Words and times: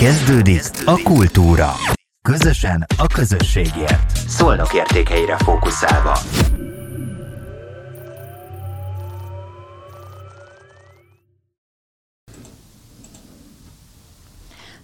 Kezdődik 0.00 0.62
a 0.84 1.02
kultúra. 1.02 1.72
Közösen 2.22 2.86
a 2.98 3.06
közösségért. 3.06 4.16
Szolnok 4.28 4.74
értékeire 4.74 5.36
fókuszálva. 5.36 6.18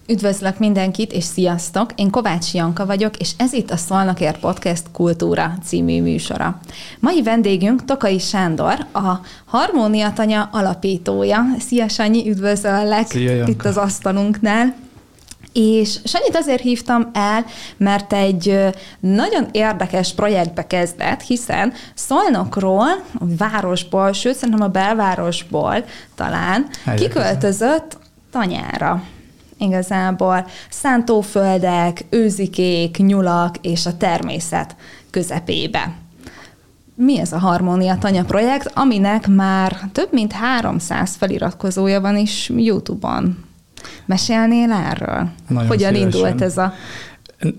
Üdvözlök 0.08 0.58
mindenkit, 0.58 1.12
és 1.12 1.24
sziasztok! 1.24 1.90
Én 1.94 2.10
Kovács 2.10 2.52
Janka 2.54 2.86
vagyok, 2.86 3.16
és 3.16 3.30
ez 3.36 3.52
itt 3.52 3.70
a 3.70 3.76
Szolnokért 3.76 4.40
Podcast 4.40 4.84
Kultúra 4.92 5.54
című 5.64 6.02
műsora. 6.02 6.60
Mai 7.00 7.22
vendégünk 7.22 7.84
Tokai 7.84 8.18
Sándor, 8.18 8.86
a 8.92 9.20
Harmónia 9.44 10.12
Tanya 10.12 10.48
alapítója. 10.52 11.44
Szia 11.58 11.88
Sanyi, 11.88 12.30
üdvözöllek 12.30 13.06
Szia, 13.06 13.46
itt 13.46 13.64
az 13.64 13.76
asztalunknál. 13.76 14.82
És 15.54 15.98
Sanyit 16.04 16.36
azért 16.36 16.60
hívtam 16.60 17.10
el, 17.12 17.44
mert 17.76 18.12
egy 18.12 18.60
nagyon 19.00 19.46
érdekes 19.52 20.12
projektbe 20.12 20.66
kezdett, 20.66 21.20
hiszen 21.20 21.72
Szolnokról, 21.94 22.88
a 23.18 23.24
városból, 23.38 24.12
sőt 24.12 24.36
szerintem 24.36 24.64
a 24.64 24.68
belvárosból 24.68 25.84
talán 26.14 26.66
Helyek 26.84 27.00
kiköltözött 27.00 27.98
Tanyára 28.30 29.02
igazából 29.58 30.46
szántóföldek, 30.70 32.04
őzikék, 32.10 32.96
nyulak 32.96 33.56
és 33.60 33.86
a 33.86 33.96
természet 33.96 34.76
közepébe. 35.10 35.92
Mi 36.94 37.20
ez 37.20 37.32
a 37.32 37.38
Harmónia 37.38 37.98
Tanya 37.98 38.24
projekt, 38.24 38.70
aminek 38.74 39.26
már 39.28 39.76
több 39.92 40.12
mint 40.12 40.32
300 40.32 41.16
feliratkozója 41.16 42.00
van 42.00 42.16
is 42.16 42.50
YouTube-on. 42.56 43.44
Mesélnél 44.06 44.72
erről? 44.72 45.28
Nagyon 45.48 45.68
Hogyan 45.68 45.94
szívesen. 45.94 46.18
indult 46.20 46.40
ez 46.40 46.58
a 46.58 46.74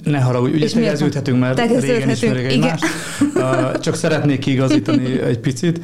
ne 0.04 0.20
haragudj, 0.20 0.56
ugye 0.56 0.70
tegeződhetünk, 0.70 1.40
mert 1.40 1.82
régen 1.82 2.10
ismerjük 2.10 2.52
egymást. 2.52 2.86
Csak 3.82 3.96
szeretnék 3.96 4.46
igazítani 4.46 5.20
egy 5.30 5.40
picit. 5.40 5.80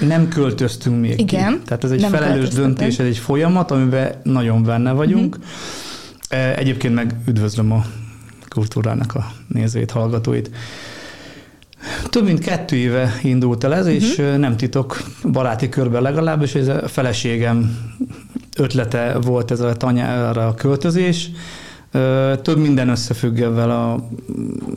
Nem 0.00 0.28
költöztünk 0.28 1.00
még 1.00 1.20
Igen, 1.20 1.52
ki. 1.52 1.58
Tehát 1.64 1.84
ez 1.84 1.90
egy 1.90 2.04
felelős 2.10 2.48
döntés, 2.48 2.98
ez 2.98 3.06
egy 3.06 3.18
folyamat, 3.18 3.70
amiben 3.70 4.12
nagyon 4.22 4.62
benne 4.62 4.92
vagyunk. 4.92 5.36
Uh-huh. 5.36 6.58
Egyébként 6.58 6.94
meg 6.94 7.14
üdvözlöm 7.28 7.72
a 7.72 7.84
kultúrának 8.48 9.14
a 9.14 9.26
nézőit, 9.48 9.90
hallgatóit. 9.90 10.50
Több 12.10 12.24
mint 12.24 12.38
kettő 12.38 12.76
éve 12.76 13.18
indult 13.22 13.64
el 13.64 13.74
ez, 13.74 13.86
uh-huh. 13.86 14.02
és 14.02 14.16
mhm. 14.16 14.40
nem 14.40 14.56
titok, 14.56 15.02
baráti 15.32 15.68
körben 15.68 16.02
legalábbis, 16.02 16.54
ez 16.54 16.68
a 16.68 16.88
feleségem 16.88 17.78
ötlete 18.56 19.18
volt 19.20 19.50
ez 19.50 19.60
a 19.60 19.72
tanyára 19.72 20.46
a 20.46 20.54
költözés, 20.54 21.30
több 22.42 22.58
minden 22.58 22.88
összefügg 22.88 23.38
ezzel 23.38 23.70
a, 23.70 24.08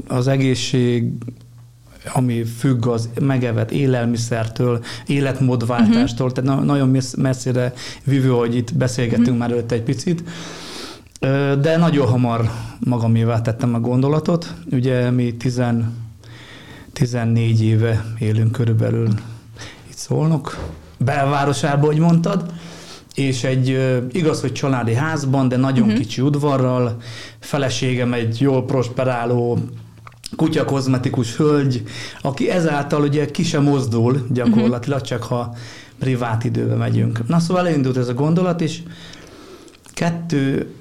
az 0.07 0.27
egészség, 0.27 1.11
ami 2.13 2.43
függ 2.43 2.87
az 2.87 3.09
megevett 3.21 3.71
élelmiszertől, 3.71 4.83
életmódváltástól, 5.05 6.27
uh-huh. 6.27 6.43
tehát 6.43 6.65
nagyon 6.65 6.97
messzire 7.17 7.73
vívő, 8.03 8.29
hogy 8.29 8.55
itt 8.55 8.75
beszélgettünk 8.75 9.27
uh-huh. 9.27 9.39
már 9.39 9.51
előtte 9.51 9.75
egy 9.75 9.83
picit. 9.83 10.23
De 11.61 11.77
nagyon 11.77 12.07
hamar 12.07 12.49
magamévá 12.79 13.41
tettem 13.41 13.73
a 13.73 13.79
gondolatot. 13.79 14.53
Ugye 14.71 15.09
mi 15.09 15.35
10, 15.35 15.61
14 16.93 17.63
éve 17.63 18.05
élünk 18.19 18.51
körülbelül 18.51 19.07
itt 19.89 19.97
szólnok, 19.97 20.57
belvárosában, 20.97 21.85
hogy 21.85 21.99
mondtad, 21.99 22.51
és 23.17 23.43
egy 23.43 23.79
igaz, 24.11 24.41
hogy 24.41 24.51
családi 24.51 24.93
házban, 24.93 25.47
de 25.47 25.57
nagyon 25.57 25.83
uh-huh. 25.83 25.99
kicsi 25.99 26.21
udvarral, 26.21 26.97
feleségem 27.39 28.13
egy 28.13 28.41
jól 28.41 28.65
prosperáló 28.65 29.57
kutya 30.35 30.65
kozmetikus 30.65 31.35
hölgy, 31.35 31.83
aki 32.21 32.49
ezáltal 32.49 33.01
ugye 33.01 33.25
ki 33.25 33.43
sem 33.43 33.63
mozdul 33.63 34.25
gyakorlatilag, 34.29 35.01
csak 35.01 35.23
ha 35.23 35.55
privát 35.99 36.43
időbe 36.43 36.75
megyünk. 36.75 37.27
Na 37.27 37.39
szóval 37.39 37.67
elindult 37.67 37.97
ez 37.97 38.07
a 38.07 38.13
gondolat, 38.13 38.61
és 38.61 38.81
kettő 39.93 40.73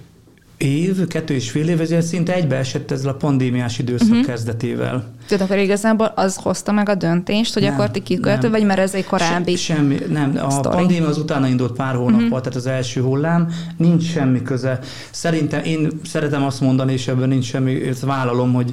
év, 0.56 1.06
kettő 1.06 1.34
és 1.34 1.50
fél 1.50 1.68
év, 1.68 1.80
ezért 1.80 2.06
szinte 2.06 2.34
egybeesett 2.34 2.90
ezzel 2.90 3.10
a 3.10 3.14
pandémiás 3.14 3.78
időszak 3.78 4.08
uh-huh. 4.08 4.26
kezdetével. 4.26 5.04
Tehát 5.28 5.44
akkor 5.44 5.58
igazából 5.58 6.12
az 6.14 6.36
hozta 6.36 6.72
meg 6.72 6.88
a 6.88 6.94
döntést, 6.94 7.54
hogy 7.54 7.62
nem, 7.62 7.72
akkor 7.72 7.90
ti 7.90 8.02
kiköltő, 8.02 8.50
vagy 8.50 8.64
mert 8.64 8.78
ez 8.78 8.94
egy 8.94 9.04
korábbi 9.04 9.56
Se, 9.56 9.74
Semmi, 9.74 9.98
nem. 10.08 10.38
A 10.42 10.50
story. 10.50 10.76
pandémia 10.76 11.08
az 11.08 11.18
utána 11.18 11.46
indult 11.46 11.72
pár 11.72 11.94
hónappal, 11.94 12.24
uh-huh. 12.24 12.40
tehát 12.40 12.54
az 12.54 12.66
első 12.66 13.00
hullám, 13.00 13.48
nincs 13.76 14.10
semmi 14.10 14.42
köze. 14.42 14.78
Szerintem 15.10 15.64
én 15.64 15.88
szeretem 16.04 16.44
azt 16.44 16.60
mondani, 16.60 16.92
és 16.92 17.08
ebben 17.08 17.28
nincs 17.28 17.44
semmi, 17.44 17.86
ezt 17.86 18.04
vállalom, 18.04 18.52
hogy 18.52 18.72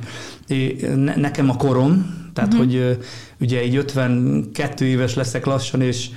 ne, 0.95 1.15
nekem 1.15 1.50
a 1.50 1.55
korom, 1.55 2.21
tehát 2.33 2.53
uh-huh. 2.53 2.67
hogy 2.67 2.97
ugye 3.39 3.65
így 3.65 3.75
52 3.75 4.85
éves 4.85 5.15
leszek 5.15 5.45
lassan, 5.45 5.81
és 5.81 6.09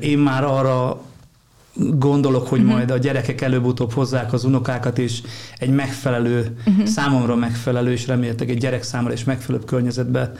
én 0.00 0.18
már 0.18 0.44
arra 0.44 1.00
gondolok, 1.74 2.48
hogy 2.48 2.58
uh-huh. 2.58 2.74
majd 2.74 2.90
a 2.90 2.98
gyerekek 2.98 3.40
előbb-utóbb 3.40 3.92
hozzák 3.92 4.32
az 4.32 4.44
unokákat, 4.44 4.98
és 4.98 5.22
egy 5.58 5.70
megfelelő, 5.70 6.56
uh-huh. 6.66 6.86
számomra 6.86 7.34
megfelelő, 7.34 7.92
és 7.92 8.06
reméltek 8.06 8.48
egy 8.48 8.58
gyerek 8.58 8.82
számára 8.82 9.12
és 9.12 9.24
megfelelő 9.24 9.64
környezetbe 9.64 10.32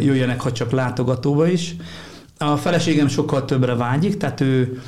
jöjjenek, 0.00 0.40
ha 0.40 0.52
csak 0.52 0.70
látogatóba 0.70 1.46
is. 1.46 1.76
A 2.38 2.56
feleségem 2.56 3.08
sokkal 3.08 3.44
többre 3.44 3.74
vágyik, 3.74 4.16
tehát 4.16 4.40
ő 4.40 4.80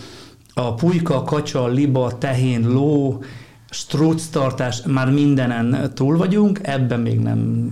a 0.55 0.75
pulyka, 0.75 1.23
kacsa, 1.23 1.67
liba, 1.67 2.19
tehén, 2.19 2.69
ló, 2.69 3.23
strúc 3.71 4.31
tartás, 4.31 4.83
már 4.87 5.11
mindenen 5.11 5.91
túl 5.95 6.17
vagyunk, 6.17 6.61
ebben 6.63 7.01
még 7.01 7.19
nem, 7.19 7.71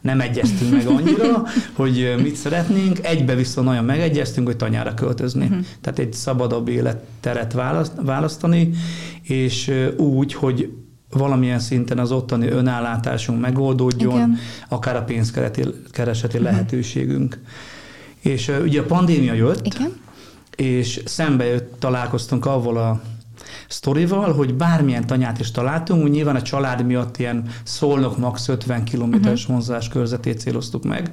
nem 0.00 0.20
egyeztünk 0.20 0.70
meg 0.70 0.86
annyira, 0.86 1.42
hogy 1.72 2.14
mit 2.22 2.36
szeretnénk, 2.36 3.04
egybe 3.04 3.34
viszont 3.34 3.66
nagyon 3.66 3.84
megegyeztünk, 3.84 4.46
hogy 4.46 4.56
tanyára 4.56 4.94
költözni. 4.94 5.44
Uh-huh. 5.44 5.64
Tehát 5.80 5.98
egy 5.98 6.12
szabadabb 6.12 6.68
életteret 6.68 7.52
választ, 7.52 7.92
választani, 8.02 8.70
és 9.22 9.72
úgy, 9.96 10.34
hogy 10.34 10.72
valamilyen 11.10 11.58
szinten 11.58 11.98
az 11.98 12.12
ottani 12.12 12.48
önállátásunk 12.48 13.40
megoldódjon, 13.40 14.14
Igen. 14.14 14.38
akár 14.68 14.96
a 14.96 15.02
pénzkereseti 15.02 16.38
uh-huh. 16.38 16.42
lehetőségünk. 16.42 17.40
És 18.20 18.52
ugye 18.62 18.80
a 18.80 18.84
pandémia 18.84 19.32
jött, 19.32 19.66
Igen. 19.66 19.92
és 20.56 21.02
szembe 21.04 21.44
jött, 21.44 21.74
találkoztunk 21.78 22.46
avval 22.46 22.76
a 22.76 23.02
sztorival, 23.68 24.32
hogy 24.32 24.54
bármilyen 24.54 25.06
tanyát 25.06 25.40
is 25.40 25.50
találtunk, 25.50 26.04
úgy 26.04 26.10
nyilván 26.10 26.36
a 26.36 26.42
család 26.42 26.86
miatt 26.86 27.18
ilyen 27.18 27.48
szolnok 27.62 28.18
max 28.18 28.48
50 28.48 28.84
kilométeres 28.84 29.40
uh-huh. 29.40 29.54
vonzás 29.54 29.88
körzetét 29.88 30.38
céloztuk 30.38 30.84
meg. 30.84 31.10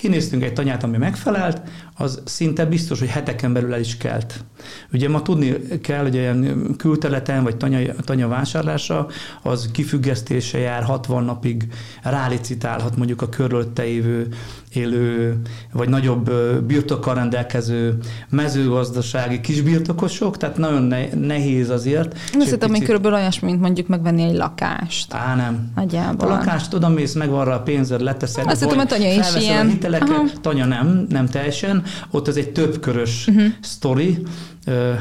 Kinéztünk 0.00 0.42
egy 0.42 0.52
tanyát, 0.52 0.82
ami 0.82 0.96
megfelelt, 0.96 1.62
az 1.96 2.20
szinte 2.24 2.64
biztos, 2.66 2.98
hogy 2.98 3.08
heteken 3.08 3.52
belül 3.52 3.74
el 3.74 3.80
is 3.80 3.96
kelt. 3.96 4.44
Ugye 4.92 5.08
ma 5.08 5.22
tudni 5.22 5.56
kell, 5.82 6.02
hogy 6.02 6.14
ilyen 6.14 6.74
külteleten 6.76 7.42
vagy 7.42 7.56
tanya, 7.56 7.94
tanya 8.04 8.28
vásárlása, 8.28 9.06
az 9.42 9.70
kifüggesztése 9.72 10.58
jár 10.58 10.82
60 10.82 11.24
napig 11.24 11.68
rálicitálhat 12.02 12.96
mondjuk 12.96 13.22
a 13.22 13.28
körülötte 13.28 13.84
évő 13.84 14.28
élő, 14.72 15.40
vagy 15.72 15.88
nagyobb 15.88 16.30
birtokkal 16.66 17.14
rendelkező 17.14 17.98
mezőgazdasági 18.28 19.40
kisbirtokosok, 19.40 20.36
tehát 20.36 20.56
nagyon 20.56 20.94
nehéz 21.14 21.70
azért. 21.70 22.18
Én 22.34 22.40
azt 22.40 22.50
hittem, 22.50 22.70
hogy 22.70 22.82
körülbelül 22.82 23.18
olyasmi, 23.18 23.48
mint 23.48 23.60
mondjuk 23.60 23.86
megvenni 23.86 24.22
egy 24.22 24.36
lakást. 24.36 25.14
Á, 25.14 25.34
nem. 25.34 25.72
Nagyjából. 25.74 26.28
A 26.28 26.30
lakást 26.30 26.70
tudom, 26.70 26.92
mész, 26.92 27.14
megvan 27.14 27.44
rá 27.44 27.54
a 27.54 27.62
pénzed, 27.62 28.00
leteszed. 28.00 28.46
Azt 28.46 28.60
hittem, 28.60 28.78
hogy 28.78 28.86
Tanya 28.86 29.12
is 29.12 29.34
ilyen. 29.34 29.78
A 29.88 29.96
hiteleket, 29.96 30.30
Aha. 30.30 30.40
Tanya 30.40 30.64
nem, 30.64 31.06
nem 31.08 31.26
teljesen. 31.26 31.82
Ott 32.10 32.28
az 32.28 32.36
egy 32.36 32.52
többkörös 32.52 33.26
uh-huh. 33.26 33.46
sztori. 33.60 34.18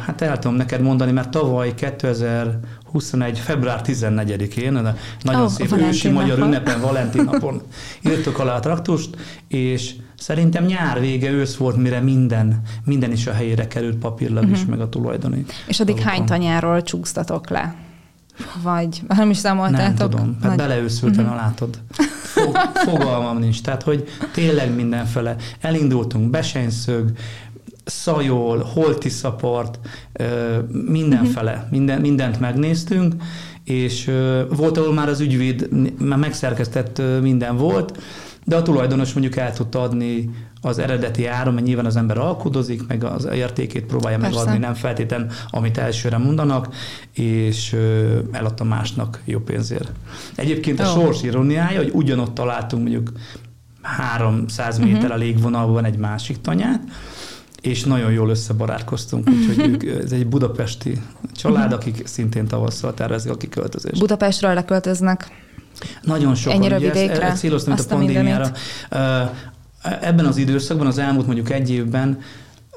Hát 0.05 0.21
el 0.21 0.39
tudom 0.39 0.57
neked 0.57 0.81
mondani, 0.81 1.11
mert 1.11 1.29
tavaly 1.29 1.73
2021. 1.73 3.39
február 3.39 3.81
14-én, 3.83 4.71
nagyon 5.21 5.41
oh, 5.41 5.49
szép 5.49 5.77
ősi 5.77 6.09
magyar 6.09 6.39
ünnepen, 6.39 6.81
Valentin 6.81 7.23
napon 7.23 7.61
írtuk 8.09 8.39
alá 8.39 8.55
a 8.55 8.59
traktust, 8.59 9.15
és 9.47 9.95
szerintem 10.17 10.65
nyár 10.65 10.99
vége, 10.99 11.31
ősz 11.31 11.55
volt, 11.55 11.75
mire 11.75 11.99
minden, 11.99 12.61
minden 12.85 13.11
is 13.11 13.27
a 13.27 13.33
helyére 13.33 13.67
került 13.67 13.97
papírlag 13.97 14.43
uh-huh. 14.43 14.57
is, 14.57 14.61
mhm. 14.61 14.69
meg 14.69 14.79
a 14.79 14.89
tulajdoni. 14.89 15.45
És 15.67 15.79
addig 15.79 15.99
hány 15.99 16.25
tanyáról 16.25 16.81
csúsztatok 16.81 17.49
le? 17.49 17.75
Vagy 18.63 19.01
nem 19.07 19.29
is 19.29 19.37
számoltátok? 19.37 19.97
Nem 19.97 20.09
tudom, 20.09 20.37
hát 20.41 20.49
Nagy... 20.49 20.57
beleőszültem, 20.57 21.25
uh-huh. 21.25 21.39
látod. 21.39 21.79
Fog, 22.73 23.01
fogalmam 23.01 23.37
nincs. 23.37 23.61
Tehát, 23.61 23.83
hogy 23.83 24.07
tényleg 24.33 24.75
mindenfele. 24.75 25.35
Elindultunk, 25.61 26.29
Besenyszög, 26.29 27.11
Szajol, 27.85 28.57
Holtiszapart, 28.73 29.79
mindenfele, 30.87 31.53
uh-huh. 31.53 31.69
minden, 31.69 32.01
mindent 32.01 32.39
megnéztünk, 32.39 33.13
és 33.63 34.11
volt, 34.49 34.77
ahol 34.77 34.93
már 34.93 35.09
az 35.09 35.19
ügyvéd, 35.19 35.69
már 35.99 36.17
megszerkesztett 36.17 37.01
minden 37.21 37.57
volt, 37.57 37.97
de 38.43 38.55
a 38.55 38.61
tulajdonos 38.61 39.13
mondjuk 39.13 39.35
el 39.35 39.53
tudta 39.53 39.81
adni 39.81 40.29
az 40.61 40.79
eredeti 40.79 41.25
áron, 41.25 41.53
mert 41.53 41.65
nyilván 41.65 41.85
az 41.85 41.95
ember 41.95 42.17
alkudozik, 42.17 42.87
meg 42.87 43.03
az 43.03 43.25
értékét 43.25 43.85
próbálja 43.85 44.17
Persze. 44.17 44.37
megadni, 44.37 44.59
nem 44.59 44.73
feltétlen, 44.73 45.31
amit 45.49 45.77
elsőre 45.77 46.17
mondanak, 46.17 46.75
és 47.13 47.75
eladta 48.31 48.63
másnak 48.63 49.21
jó 49.25 49.39
pénzért. 49.39 49.91
Egyébként 50.35 50.79
a 50.79 50.83
oh. 50.83 50.89
sors 50.89 51.23
ironiája, 51.23 51.77
hogy 51.77 51.91
ugyanott 51.93 52.33
találtunk 52.33 52.83
mondjuk 52.83 53.11
300 53.81 54.77
méter 54.77 54.97
uh-huh. 54.97 55.13
a 55.13 55.17
légvonalban 55.17 55.85
egy 55.85 55.97
másik 55.97 56.41
tanyát, 56.41 56.81
és 57.61 57.83
nagyon 57.83 58.11
jól 58.11 58.29
összebarátkoztunk, 58.29 59.29
úgyhogy 59.29 59.69
ők, 59.69 59.83
ez 60.03 60.11
egy 60.11 60.27
budapesti 60.27 61.01
család, 61.35 61.73
uh-huh. 61.73 61.79
akik 61.79 62.07
szintén 62.07 62.47
tavasszal 62.47 62.93
tervezik 62.93 63.31
a 63.31 63.37
kiköltözést. 63.37 63.99
Budapestről 63.99 64.53
leköltöznek. 64.53 65.45
Nagyon 66.01 66.35
sokan. 66.35 66.57
Ennyire 66.57 66.75
ugye 66.77 66.91
vidékre. 66.91 67.21
Ezt, 67.21 67.31
ezt 67.31 67.39
céloztam, 67.39 67.73
a 67.73 67.83
pandémiára. 67.87 68.51
Ebben 70.01 70.25
az 70.25 70.37
időszakban, 70.37 70.87
az 70.87 70.97
elmúlt 70.97 71.25
mondjuk 71.25 71.51
egy 71.51 71.71
évben 71.71 72.19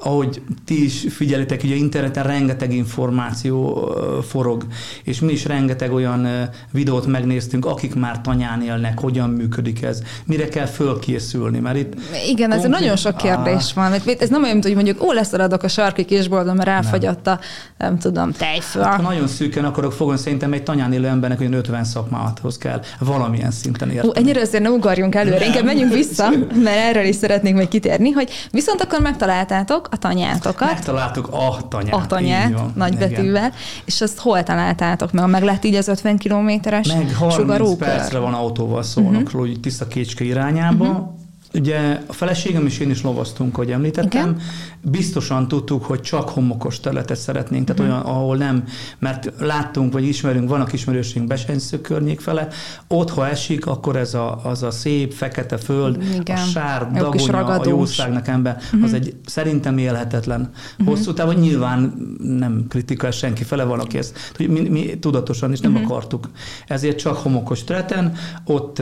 ahogy 0.03 0.41
ti 0.65 0.83
is 0.83 1.05
figyelitek, 1.09 1.61
ugye 1.63 1.75
interneten 1.75 2.23
rengeteg 2.23 2.73
információ 2.73 3.89
forog, 4.27 4.65
és 5.03 5.19
mi 5.19 5.31
is 5.31 5.45
rengeteg 5.45 5.93
olyan 5.93 6.49
videót 6.71 7.05
megnéztünk, 7.05 7.65
akik 7.65 7.95
már 7.95 8.21
tanyán 8.21 8.61
élnek, 8.61 8.99
hogyan 8.99 9.29
működik 9.29 9.81
ez, 9.81 10.01
mire 10.25 10.47
kell 10.47 10.65
fölkészülni, 10.65 11.59
mert 11.59 11.77
itt... 11.77 11.93
Igen, 12.27 12.51
ez 12.51 12.63
nagyon 12.63 12.95
sok 12.95 13.17
kérdés 13.17 13.71
a... 13.75 13.79
van. 13.79 13.93
Ez 14.19 14.29
nem 14.29 14.41
olyan, 14.41 14.53
mint 14.53 14.65
hogy 14.65 14.75
mondjuk, 14.75 15.03
ó, 15.03 15.11
leszaladok 15.11 15.63
a 15.63 15.67
sarki 15.67 16.05
kisboltban, 16.05 16.55
mert 16.55 16.69
elfagyott 16.69 17.27
a, 17.27 17.39
nem 17.77 17.97
tudom, 17.97 18.31
tejföl. 18.31 18.83
Hát, 18.83 18.95
ha 18.95 19.01
nagyon 19.01 19.27
szűken 19.27 19.65
akarok 19.65 19.91
fogni, 19.91 20.17
szerintem 20.17 20.53
egy 20.53 20.63
tanyán 20.63 20.93
élő 20.93 21.07
embernek 21.07 21.39
olyan 21.39 21.53
50 21.53 21.83
szakmához 21.83 22.57
kell 22.57 22.81
valamilyen 22.99 23.51
szinten 23.51 23.89
érteni. 23.89 24.07
Ó, 24.07 24.11
ennyire 24.15 24.41
azért 24.41 24.63
nem 24.63 24.73
ugorjunk 24.73 25.15
előre, 25.15 25.45
inkább 25.45 25.65
menjünk 25.65 25.93
vissza, 25.93 26.29
mert 26.63 26.77
erről 26.77 27.05
is 27.05 27.15
szeretnék 27.15 27.53
még 27.53 27.67
kitérni, 27.67 28.11
hogy 28.11 28.29
viszont 28.51 28.81
akkor 28.81 28.99
megtaláltátok 29.01 29.87
a 29.91 29.97
tanyátokat. 29.97 30.71
Megtaláltuk 30.71 31.27
a 31.27 31.67
tanyát. 31.67 31.93
A 31.93 32.05
tanyát, 32.07 32.51
van, 32.51 32.71
nagybetűvel. 32.75 33.47
Igen. 33.47 33.53
És 33.85 34.01
azt 34.01 34.19
hol 34.19 34.43
találtátok 34.43 35.11
meg? 35.11 35.29
Meg 35.29 35.43
lett 35.43 35.63
így 35.63 35.75
az 35.75 35.87
50 35.87 36.17
kilométeres 36.17 36.87
Meg 36.87 37.15
30 37.15 37.77
percre 37.77 38.19
van 38.19 38.33
autóval 38.33 38.83
szólnokról, 38.83 39.47
uh-huh. 39.47 39.59
tiszta 39.59 39.87
kécske 39.87 40.23
irányába. 40.23 40.85
Uh-huh 40.85 41.19
Ugye 41.53 42.01
a 42.07 42.13
feleségem 42.13 42.65
és 42.65 42.79
én 42.79 42.89
is 42.89 43.01
lovasztunk, 43.01 43.55
hogy 43.55 43.71
említettem. 43.71 44.29
Igen? 44.29 44.41
Biztosan 44.81 45.47
tudtuk, 45.47 45.85
hogy 45.85 46.01
csak 46.01 46.29
homokos 46.29 46.79
területet 46.79 47.17
szeretnénk, 47.17 47.65
tehát 47.65 47.81
uh-huh. 47.81 47.95
olyan, 47.95 48.15
ahol 48.15 48.37
nem, 48.37 48.63
mert 48.99 49.31
láttunk, 49.39 49.93
vagy 49.93 50.07
ismerünk, 50.07 50.49
vannak 50.49 50.73
ismerőségünk 50.73 51.27
Besenysző 51.27 51.81
környék 51.81 52.19
fele, 52.19 52.47
ott, 52.87 53.09
ha 53.09 53.27
esik, 53.27 53.65
akkor 53.65 53.95
ez 53.95 54.13
a, 54.13 54.39
az 54.43 54.63
a 54.63 54.71
szép, 54.71 55.13
fekete 55.13 55.57
föld, 55.57 56.03
Igen. 56.19 56.37
a 56.37 56.39
sár, 56.39 56.91
dagonya, 56.91 57.45
a 57.45 57.67
jószágnak 57.67 58.27
ember, 58.27 58.57
uh-huh. 58.63 58.83
az 58.83 58.93
egy 58.93 59.15
szerintem 59.25 59.77
élhetetlen. 59.77 60.51
Uh-huh. 60.71 60.95
Hosszú 60.95 61.13
távon 61.13 61.35
nyilván 61.35 61.93
nem 62.19 62.65
kritika 62.69 63.11
senki 63.11 63.43
fele 63.43 63.63
van, 63.63 63.79
aki 63.79 63.97
ezt 63.97 64.33
hogy 64.35 64.49
mi, 64.49 64.59
mi 64.59 64.97
tudatosan 64.99 65.51
is 65.51 65.59
nem 65.59 65.73
uh-huh. 65.73 65.91
akartuk. 65.91 66.29
Ezért 66.67 66.97
csak 66.97 67.15
homokos 67.15 67.63
területen, 67.63 68.13
ott 68.45 68.81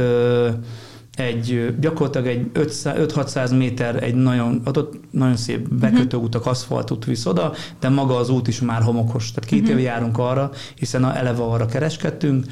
egy 1.19 1.75
gyakorlatilag 1.79 2.27
egy 2.27 2.49
5-600 2.53 3.57
méter 3.57 4.03
egy 4.03 4.15
nagyon, 4.15 4.61
adott, 4.63 4.93
nagyon 5.11 5.35
szép 5.35 5.67
mhm. 5.67 5.79
bekötőutak, 5.79 6.45
aszfaltút 6.45 7.05
visz 7.05 7.25
oda, 7.25 7.53
de 7.79 7.89
maga 7.89 8.15
az 8.15 8.29
út 8.29 8.47
is 8.47 8.61
már 8.61 8.81
homokos. 8.81 9.31
Tehát 9.31 9.49
két 9.49 9.61
uh-huh. 9.61 9.79
éve 9.79 9.89
járunk 9.89 10.17
arra, 10.17 10.51
hiszen 10.75 11.03
a 11.03 11.17
eleve 11.17 11.43
arra 11.43 11.65
kereskedtünk, 11.65 12.45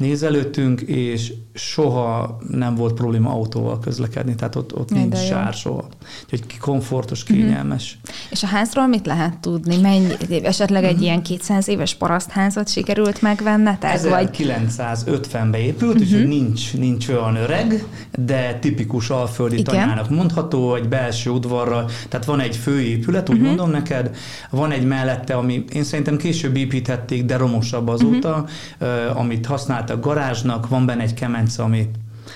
nézelődtünk, 0.00 0.80
és 0.80 1.32
soha 1.54 2.38
nem 2.48 2.74
volt 2.74 2.94
probléma 2.94 3.30
autóval 3.30 3.78
közlekedni, 3.78 4.34
tehát 4.34 4.56
ott, 4.56 4.78
ott 4.78 4.90
nincs 4.90 5.16
sár 5.18 5.52
soha. 5.52 5.84
Úgyhogy 6.24 6.58
komfortos, 6.58 7.24
mhm. 7.24 7.32
kényelmes. 7.32 7.98
Uh-huh. 8.02 8.16
És 8.30 8.42
a 8.42 8.46
házról 8.46 8.86
mit 8.86 9.06
lehet 9.06 9.38
tudni? 9.38 9.76
Mennyi, 9.76 10.14
esetleg 10.42 10.84
egy 10.84 10.90
uh-huh. 10.90 11.04
ilyen 11.06 11.22
200 11.22 11.68
éves 11.68 11.94
parasztházat 11.94 12.68
sikerült 12.68 13.22
megvennetek? 13.22 14.00
1950-ben 14.02 15.54
épült, 15.54 15.94
uh-huh. 15.94 16.08
úgyhogy 16.08 16.28
nincs, 16.28 16.74
nincs 16.74 17.08
olyan 17.08 17.36
öreg, 17.36 17.84
de 18.18 18.58
tipikus 18.60 19.10
alföldi 19.10 19.58
Igen. 19.58 19.64
tanyának 19.64 20.10
mondható, 20.10 20.74
egy 20.74 20.88
belső 20.88 21.30
udvarra, 21.30 21.84
tehát 22.08 22.26
van 22.26 22.40
egy 22.40 22.56
főépület, 22.56 23.28
úgy 23.28 23.34
uh-huh. 23.34 23.48
mondom 23.48 23.70
neked, 23.70 24.16
van 24.50 24.70
egy 24.70 24.84
mellette, 24.84 25.34
ami 25.34 25.64
én 25.72 25.84
szerintem 25.84 26.16
később 26.16 26.56
építhették, 26.56 27.24
de 27.24 27.36
romosabb 27.36 27.88
azóta, 27.88 28.46
uh-huh. 28.80 29.20
amit 29.20 29.46
használtak 29.90 30.00
garázsnak, 30.00 30.68
van 30.68 30.86
benne 30.86 31.02
egy 31.02 31.14
kemence, 31.14 31.62
ami 31.62 31.90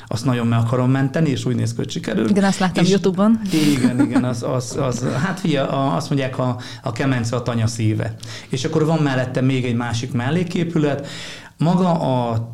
azt 0.07 0.25
nagyon 0.25 0.47
meg 0.47 0.59
akarom 0.59 0.91
menteni, 0.91 1.31
és 1.31 1.45
úgy 1.45 1.55
néz 1.55 1.71
ki, 1.71 1.77
hogy 1.77 1.91
sikerül. 1.91 2.29
Igen, 2.29 2.45
azt 2.45 2.59
láttam 2.59 2.85
és 2.85 2.91
Youtube-on. 2.91 3.41
Igen, 3.53 4.01
igen, 4.01 4.25
az, 4.25 4.43
az, 4.43 4.77
az 4.81 5.05
hát 5.23 5.41
figyelj, 5.41 5.69
azt 5.71 6.11
mondják, 6.11 6.39
a, 6.39 6.57
a 6.83 6.93
kemence 6.93 7.37
a 7.37 7.43
tanya 7.43 7.67
szíve. 7.67 8.15
És 8.49 8.65
akkor 8.65 8.85
van 8.85 8.99
mellette 8.99 9.41
még 9.41 9.65
egy 9.65 9.75
másik 9.75 10.13
melléképület. 10.13 11.07
Maga 11.59 11.91
a 11.91 12.49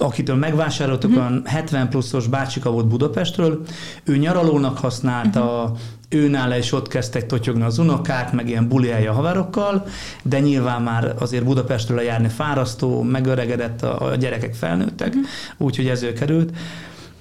akitől 0.00 0.36
megvásároltuk, 0.36 1.10
mm. 1.10 1.16
olyan 1.16 1.42
70 1.44 1.88
pluszos 1.88 2.26
bácsika 2.26 2.70
volt 2.70 2.86
Budapestről, 2.86 3.62
ő 4.04 4.16
nyaralónak 4.16 4.78
használta, 4.78 5.64
mm-hmm 5.66 5.94
őnála 6.08 6.56
is 6.56 6.72
ott 6.72 6.88
kezdtek 6.88 7.26
totyogni 7.26 7.62
az 7.62 7.78
unokák, 7.78 8.32
meg 8.32 8.48
ilyen 8.48 8.68
buliája 8.68 9.12
haverokkal, 9.12 9.86
de 10.22 10.40
nyilván 10.40 10.82
már 10.82 11.14
azért 11.18 11.44
Budapestről 11.44 12.00
járni 12.00 12.28
fárasztó, 12.28 13.02
megöregedett, 13.02 13.82
a, 13.82 14.10
a 14.10 14.14
gyerekek 14.14 14.54
felnőttek, 14.54 15.16
mm. 15.16 15.20
úgyhogy 15.56 15.86
ező 15.88 16.12
került. 16.12 16.56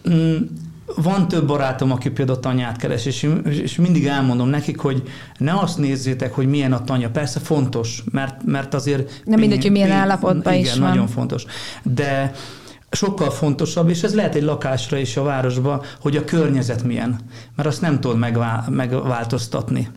Mm, 0.09 0.35
van 0.95 1.27
több 1.27 1.47
barátom, 1.47 1.91
aki 1.91 2.09
például 2.09 2.39
tanyát 2.39 2.77
keres, 2.77 3.05
és, 3.05 3.29
és 3.49 3.75
mindig 3.75 4.05
elmondom 4.05 4.47
nekik, 4.47 4.79
hogy 4.79 5.03
ne 5.37 5.53
azt 5.53 5.77
nézzétek, 5.77 6.33
hogy 6.33 6.47
milyen 6.47 6.73
a 6.73 6.83
tanya. 6.83 7.09
Persze 7.09 7.39
fontos, 7.39 8.03
mert, 8.11 8.43
mert 8.45 8.73
azért... 8.73 9.21
Nem 9.23 9.39
mindegy, 9.39 9.61
hogy 9.61 9.71
milyen 9.71 9.91
állapotban 9.91 10.53
igen, 10.53 10.65
is 10.65 10.77
van. 10.77 10.89
nagyon 10.89 11.07
fontos. 11.07 11.45
De 11.83 12.33
sokkal 12.95 13.31
fontosabb, 13.31 13.89
és 13.89 14.03
ez 14.03 14.15
lehet 14.15 14.35
egy 14.35 14.43
lakásra 14.43 14.97
is 14.97 15.17
a 15.17 15.23
városban, 15.23 15.81
hogy 16.01 16.17
a 16.17 16.23
környezet 16.23 16.83
milyen, 16.83 17.19
mert 17.55 17.67
azt 17.67 17.81
nem 17.81 17.99
tudod 17.99 18.17
megvá- 18.17 18.69
megváltoztatni. 18.69 19.89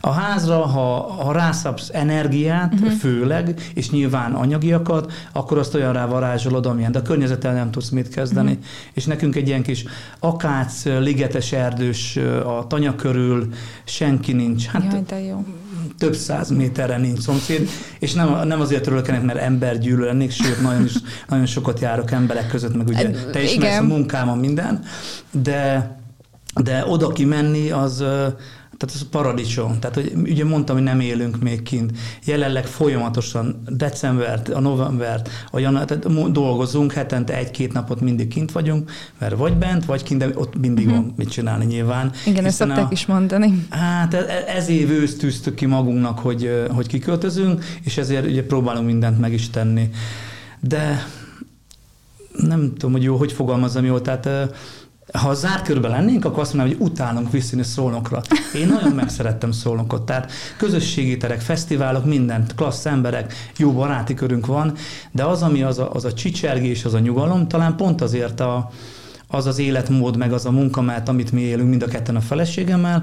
A 0.00 0.10
házra, 0.10 0.66
ha, 0.66 1.00
ha 1.00 1.32
rászabsz 1.32 1.88
energiát, 1.92 2.74
uh-huh. 2.74 2.90
főleg, 2.90 3.70
és 3.74 3.90
nyilván 3.90 4.32
anyagiakat, 4.32 5.12
akkor 5.32 5.58
azt 5.58 5.74
olyan 5.74 5.92
rá 5.92 6.06
varázsolod, 6.06 6.66
amilyen, 6.66 6.92
de 6.92 6.98
a 6.98 7.02
környezettel 7.02 7.54
nem 7.54 7.70
tudsz 7.70 7.88
mit 7.88 8.08
kezdeni. 8.08 8.50
Uh-huh. 8.50 8.64
És 8.92 9.04
nekünk 9.04 9.36
egy 9.36 9.48
ilyen 9.48 9.62
kis 9.62 9.84
akác, 10.18 10.84
ligetes 10.84 11.52
erdős 11.52 12.16
a 12.44 12.66
tanya 12.66 12.96
körül, 12.96 13.48
senki 13.84 14.32
nincs. 14.32 14.66
Hát, 14.66 14.92
Jaj, 14.92 15.02
de 15.06 15.20
jó 15.20 15.44
több 15.98 16.14
száz 16.14 16.50
méterre 16.50 16.96
nincs 16.96 17.18
szomszéd, 17.18 17.68
és 17.98 18.12
nem, 18.12 18.46
nem 18.46 18.60
azért 18.60 18.86
örülök 18.86 19.22
mert 19.22 19.38
ember 19.38 19.78
gyűlöl 19.78 20.06
lennék, 20.06 20.30
sőt, 20.30 20.62
nagyon, 20.62 20.84
is, 20.84 20.92
nagyon 21.28 21.46
sokat 21.46 21.80
járok 21.80 22.10
emberek 22.10 22.43
között, 22.46 22.76
meg 22.76 22.86
ugye 22.86 23.10
te 23.10 23.42
ismersz 23.42 23.78
a 23.78 23.82
munkámon 23.82 24.38
minden, 24.38 24.84
de, 25.30 25.90
de 26.54 26.84
oda 26.86 27.08
kimenni 27.08 27.70
az 27.70 28.04
tehát 28.76 28.94
ez 28.94 29.02
a 29.02 29.08
paradicsom. 29.10 29.78
Tehát, 29.78 29.94
hogy 29.94 30.12
ugye 30.24 30.44
mondtam, 30.44 30.76
hogy 30.76 30.84
nem 30.84 31.00
élünk 31.00 31.42
még 31.42 31.62
kint. 31.62 31.92
Jelenleg 32.24 32.66
folyamatosan 32.66 33.62
decembert, 33.68 34.48
a 34.48 34.60
novembert, 34.60 35.28
a 35.50 35.58
január, 35.58 35.84
tehát 35.84 36.32
dolgozunk, 36.32 36.92
hetente 36.92 37.36
egy-két 37.36 37.72
napot 37.72 38.00
mindig 38.00 38.28
kint 38.28 38.52
vagyunk, 38.52 38.90
mert 39.18 39.36
vagy 39.36 39.56
bent, 39.56 39.84
vagy 39.84 40.02
kint, 40.02 40.20
de 40.20 40.28
ott 40.34 40.58
mindig 40.58 40.86
uh-huh. 40.86 41.00
van 41.00 41.14
mit 41.16 41.30
csinálni 41.30 41.64
nyilván. 41.64 42.10
Igen, 42.26 42.44
ezt 42.44 42.56
szokták 42.56 42.92
is 42.92 43.06
mondani. 43.06 43.66
Hát 43.70 44.14
e- 44.14 44.26
e- 44.28 44.56
ez 44.56 44.68
év 44.68 44.90
ősz 44.90 45.16
tűztük 45.16 45.54
ki 45.54 45.66
magunknak, 45.66 46.18
hogy, 46.18 46.66
hogy 46.70 46.86
kiköltözünk, 46.86 47.64
és 47.82 47.98
ezért 47.98 48.26
ugye 48.26 48.44
próbálunk 48.44 48.86
mindent 48.86 49.20
meg 49.20 49.32
is 49.32 49.50
tenni. 49.50 49.90
De 50.60 51.06
nem 52.36 52.72
tudom, 52.72 52.92
hogy 52.92 53.02
jó, 53.02 53.16
hogy 53.16 53.32
fogalmazom 53.32 53.84
jól, 53.84 54.00
tehát 54.00 54.28
ha 55.12 55.34
zárt 55.34 55.64
körben 55.64 55.90
lennénk, 55.90 56.24
akkor 56.24 56.42
azt 56.42 56.54
mondanám, 56.54 56.78
hogy 56.78 56.90
utálunk 56.90 57.30
visszini 57.30 57.62
szólnokra. 57.62 58.22
Én 58.54 58.68
nagyon 58.68 58.92
megszerettem 58.92 59.50
szólnokot. 59.50 60.02
Tehát 60.02 60.32
közösségi 60.56 61.16
terek, 61.16 61.40
fesztiválok, 61.40 62.04
mindent, 62.04 62.54
klassz 62.54 62.86
emberek, 62.86 63.34
jó 63.56 63.72
baráti 63.72 64.14
körünk 64.14 64.46
van, 64.46 64.72
de 65.12 65.24
az, 65.24 65.42
ami 65.42 65.62
az 65.62 65.78
a, 65.78 65.92
az 65.92 66.04
a 66.04 66.12
csicsergés, 66.12 66.84
az 66.84 66.94
a 66.94 66.98
nyugalom, 66.98 67.48
talán 67.48 67.76
pont 67.76 68.00
azért 68.00 68.40
a, 68.40 68.70
az 69.28 69.46
az 69.46 69.58
életmód, 69.58 70.16
meg 70.16 70.32
az 70.32 70.46
a 70.46 70.50
munka, 70.50 70.80
mert 70.80 71.08
amit 71.08 71.32
mi 71.32 71.40
élünk 71.40 71.68
mind 71.68 71.82
a 71.82 71.86
ketten 71.86 72.16
a 72.16 72.20
feleségemmel, 72.20 73.02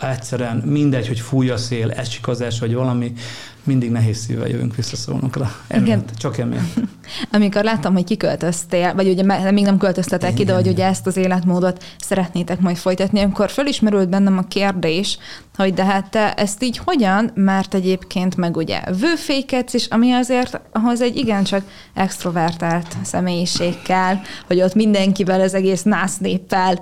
egyszerűen 0.00 0.56
mindegy, 0.56 1.06
hogy 1.06 1.20
fúj 1.20 1.50
a 1.50 1.56
szél, 1.56 1.90
esik 1.90 2.28
az 2.28 2.40
es, 2.40 2.58
vagy 2.58 2.74
valami, 2.74 3.12
mindig 3.66 3.90
nehéz 3.90 4.18
szívvel 4.18 4.48
jövünk 4.48 4.76
vissza 4.76 4.96
Szolnokra. 4.96 5.52
Igen. 5.74 6.04
Csak 6.18 6.38
emiatt. 6.38 6.74
Amikor 7.32 7.64
láttam, 7.64 7.92
hogy 7.92 8.04
kiköltöztél, 8.04 8.94
vagy 8.94 9.08
ugye 9.08 9.50
még 9.50 9.64
nem 9.64 9.78
költöztetek 9.78 10.38
ide, 10.38 10.54
hogy 10.54 10.68
ugye 10.68 10.86
ezt 10.86 11.06
az 11.06 11.16
életmódot 11.16 11.84
szeretnétek 11.98 12.60
majd 12.60 12.76
folytatni, 12.76 13.20
amikor 13.20 13.50
fölismerült 13.50 14.08
bennem 14.08 14.38
a 14.38 14.46
kérdés, 14.46 15.18
hogy 15.56 15.74
de 15.74 15.84
hát 15.84 16.10
te 16.10 16.34
ezt 16.34 16.62
így 16.62 16.80
hogyan, 16.84 17.30
mert 17.34 17.74
egyébként 17.74 18.36
meg 18.36 18.56
ugye 18.56 18.80
vőfékedsz 19.00 19.74
is, 19.74 19.86
ami 19.86 20.12
azért 20.12 20.60
ahhoz 20.72 21.00
egy 21.00 21.16
igencsak 21.16 21.62
extrovertált 21.94 22.96
személyiség 23.02 23.82
kell, 23.82 24.14
hogy 24.46 24.62
ott 24.62 24.74
mindenkivel, 24.74 25.40
az 25.40 25.54
egész 25.54 25.82
nász 25.82 26.18
néppel 26.18 26.80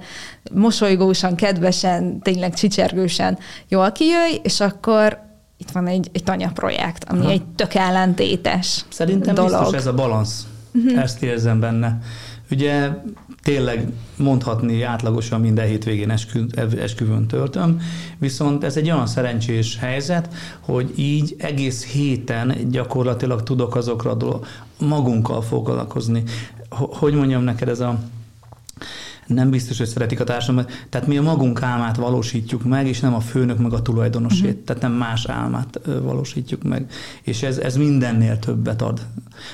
mosolygósan, 0.53 1.35
kedvesen, 1.35 2.21
tényleg 2.21 2.55
csicsergősen 2.55 3.39
jól 3.69 3.93
kijöjj, 3.93 4.41
és 4.43 4.61
akkor 4.61 5.19
itt 5.57 5.71
van 5.71 5.87
egy, 5.87 6.11
egy 6.13 6.25
tanya 6.25 6.51
projekt, 6.53 7.05
ami 7.09 7.21
Aha. 7.21 7.31
egy 7.31 7.43
tök 7.45 7.75
ellentétes 7.75 8.85
Szerintem 8.89 9.35
dolog. 9.35 9.51
biztos 9.51 9.73
ez 9.79 9.87
a 9.87 9.95
balansz. 9.95 10.47
Uh-huh. 10.73 11.03
Ezt 11.03 11.23
érzem 11.23 11.61
benne. 11.61 11.99
Ugye 12.51 12.91
tényleg 13.43 13.89
mondhatni 14.17 14.83
átlagosan 14.83 15.41
minden 15.41 15.67
hétvégén 15.67 16.11
eskü, 16.11 16.47
esküvőn 16.81 17.27
töltöm, 17.27 17.81
viszont 18.19 18.65
ez 18.65 18.77
egy 18.77 18.91
olyan 18.91 19.07
szerencsés 19.07 19.79
helyzet, 19.79 20.35
hogy 20.61 20.93
így 20.97 21.37
egész 21.39 21.85
héten 21.85 22.57
gyakorlatilag 22.71 23.43
tudok 23.43 23.77
azokra 23.77 24.11
a 24.11 24.15
dolog, 24.15 24.47
magunkkal 24.79 25.43
foglalkozni. 25.43 26.23
Hogy 26.71 27.15
mondjam 27.15 27.43
neked, 27.43 27.69
ez 27.69 27.81
a 27.81 27.99
nem 29.27 29.51
biztos, 29.51 29.79
hogy 29.79 29.87
szeretik 29.87 30.21
a 30.21 30.25
társadalmat. 30.25 30.87
Tehát 30.91 31.07
mi 31.07 31.17
a 31.17 31.23
magunk 31.23 31.63
álmát 31.63 31.97
valósítjuk 31.97 32.65
meg, 32.65 32.87
és 32.87 33.01
nem 33.01 33.15
a 33.15 33.21
főnök 33.21 33.59
meg 33.59 33.73
a 33.73 33.83
tulajdonosét. 33.83 34.45
Uh-huh. 34.45 34.65
Tehát 34.65 34.83
nem 34.83 34.93
más 34.93 35.27
álmát 35.27 35.81
valósítjuk 36.03 36.63
meg. 36.63 36.91
És 37.23 37.43
ez, 37.43 37.59
ez 37.59 37.77
mindennél 37.77 38.39
többet 38.39 38.83
ad. 38.83 39.01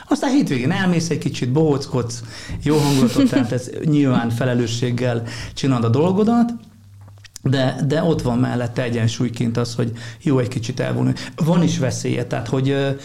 Aztán 0.09 0.31
hétvégén 0.31 0.71
elmész 0.71 1.11
egy 1.11 1.19
kicsit, 1.19 1.53
bohóckodsz, 1.53 2.23
jó 2.63 2.77
hangulatot, 2.77 3.29
tehát 3.29 3.53
ez 3.53 3.71
nyilván 3.85 4.31
felelősséggel 4.31 5.23
csinálod 5.55 5.85
a 5.85 5.89
dolgodat, 5.89 6.53
de, 7.43 7.77
de 7.87 8.03
ott 8.03 8.23
van 8.23 8.39
mellette 8.39 8.83
egyensúlyként 8.83 9.57
az, 9.57 9.75
hogy 9.75 9.93
jó 10.23 10.39
egy 10.39 10.49
kicsit 10.49 10.81
elvonulni. 10.81 11.19
Van 11.37 11.63
is 11.63 11.79
veszélye, 11.79 12.25
tehát 12.25 12.49
hogy 12.49 12.97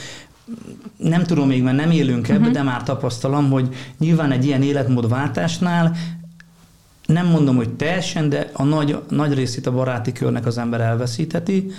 nem 0.97 1.23
tudom 1.23 1.47
még, 1.47 1.63
mert 1.63 1.77
nem 1.77 1.91
élünk 1.91 2.29
ebbe, 2.29 2.39
uh-huh. 2.39 2.53
de 2.53 2.61
már 2.61 2.83
tapasztalom, 2.83 3.49
hogy 3.49 3.75
nyilván 3.99 4.31
egy 4.31 4.45
ilyen 4.45 4.61
életmódváltásnál 4.61 5.95
nem 7.05 7.27
mondom, 7.27 7.55
hogy 7.55 7.69
teljesen, 7.69 8.29
de 8.29 8.49
a 8.53 8.63
nagy, 8.63 8.97
nagy 9.09 9.33
részét 9.33 9.67
a 9.67 9.71
baráti 9.71 10.11
körnek 10.11 10.45
az 10.45 10.57
ember 10.57 10.81
elveszítheti, 10.81 11.71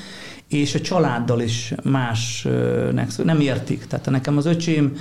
és 0.49 0.75
a 0.75 0.80
családdal 0.80 1.40
is 1.40 1.75
másnek 1.83 3.16
nem 3.25 3.40
értik. 3.40 3.87
Tehát 3.87 4.11
nekem 4.11 4.37
az 4.37 4.47
öcsém 4.47 4.97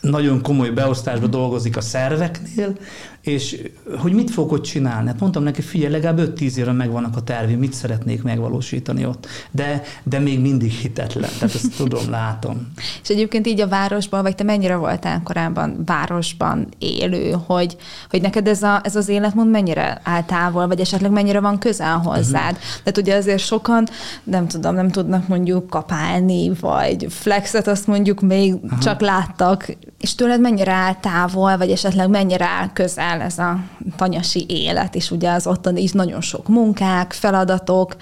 nagyon 0.00 0.42
komoly 0.42 0.70
beosztásban 0.70 1.30
dolgozik 1.30 1.76
a 1.76 1.80
szerveknél, 1.80 2.76
és 3.24 3.62
hogy 3.98 4.12
mit 4.12 4.30
fogok 4.30 4.52
ott 4.52 4.62
csinálni? 4.62 5.06
Hát 5.06 5.20
mondtam 5.20 5.42
neki, 5.42 5.62
figyelj, 5.62 5.92
legalább 5.92 6.36
5-10 6.38 6.56
évre 6.56 6.72
megvannak 6.72 7.16
a 7.16 7.22
tervi, 7.22 7.54
mit 7.54 7.72
szeretnék 7.72 8.22
megvalósítani 8.22 9.06
ott. 9.06 9.26
De, 9.50 9.82
de 10.02 10.18
még 10.18 10.40
mindig 10.40 10.70
hitetlen, 10.70 11.30
tehát 11.38 11.54
ezt 11.54 11.76
tudom, 11.76 12.10
látom. 12.10 12.72
És 13.02 13.08
egyébként 13.08 13.46
így 13.46 13.60
a 13.60 13.68
városban, 13.68 14.22
vagy 14.22 14.34
te 14.34 14.44
mennyire 14.44 14.76
voltál 14.76 15.22
korábban 15.22 15.82
városban 15.86 16.68
élő, 16.78 17.36
hogy, 17.46 17.76
hogy 18.10 18.22
neked 18.22 18.48
ez, 18.48 18.62
a, 18.62 18.80
ez 18.82 18.96
az 18.96 19.08
életmód 19.08 19.50
mennyire 19.50 20.00
áll 20.02 20.22
távol, 20.22 20.66
vagy 20.66 20.80
esetleg 20.80 21.10
mennyire 21.10 21.40
van 21.40 21.58
közel 21.58 21.98
hozzád? 21.98 22.52
Uh-huh. 22.52 22.82
Tehát 22.82 22.98
ugye 22.98 23.16
azért 23.16 23.42
sokan, 23.42 23.86
nem 24.24 24.48
tudom, 24.48 24.74
nem 24.74 24.90
tudnak 24.90 25.28
mondjuk 25.28 25.66
kapálni, 25.66 26.52
vagy 26.60 27.06
flexet 27.08 27.66
azt 27.66 27.86
mondjuk 27.86 28.20
még 28.20 28.54
uh-huh. 28.54 28.78
csak 28.78 29.00
láttak, 29.00 29.76
és 30.00 30.14
tőled 30.14 30.40
mennyire 30.40 30.72
áll 30.72 30.94
távol, 30.94 31.56
vagy 31.56 31.70
esetleg 31.70 32.08
mennyire 32.08 32.44
áll 32.44 32.72
közel 32.72 33.13
el 33.14 33.20
ez 33.20 33.38
a 33.38 33.60
tanyasi 33.96 34.44
élet, 34.48 34.94
és 34.94 35.10
ugye 35.10 35.30
az 35.30 35.46
ottan 35.46 35.76
is 35.76 35.92
nagyon 35.92 36.20
sok 36.20 36.48
munkák, 36.48 37.12
feladatok, 37.12 37.96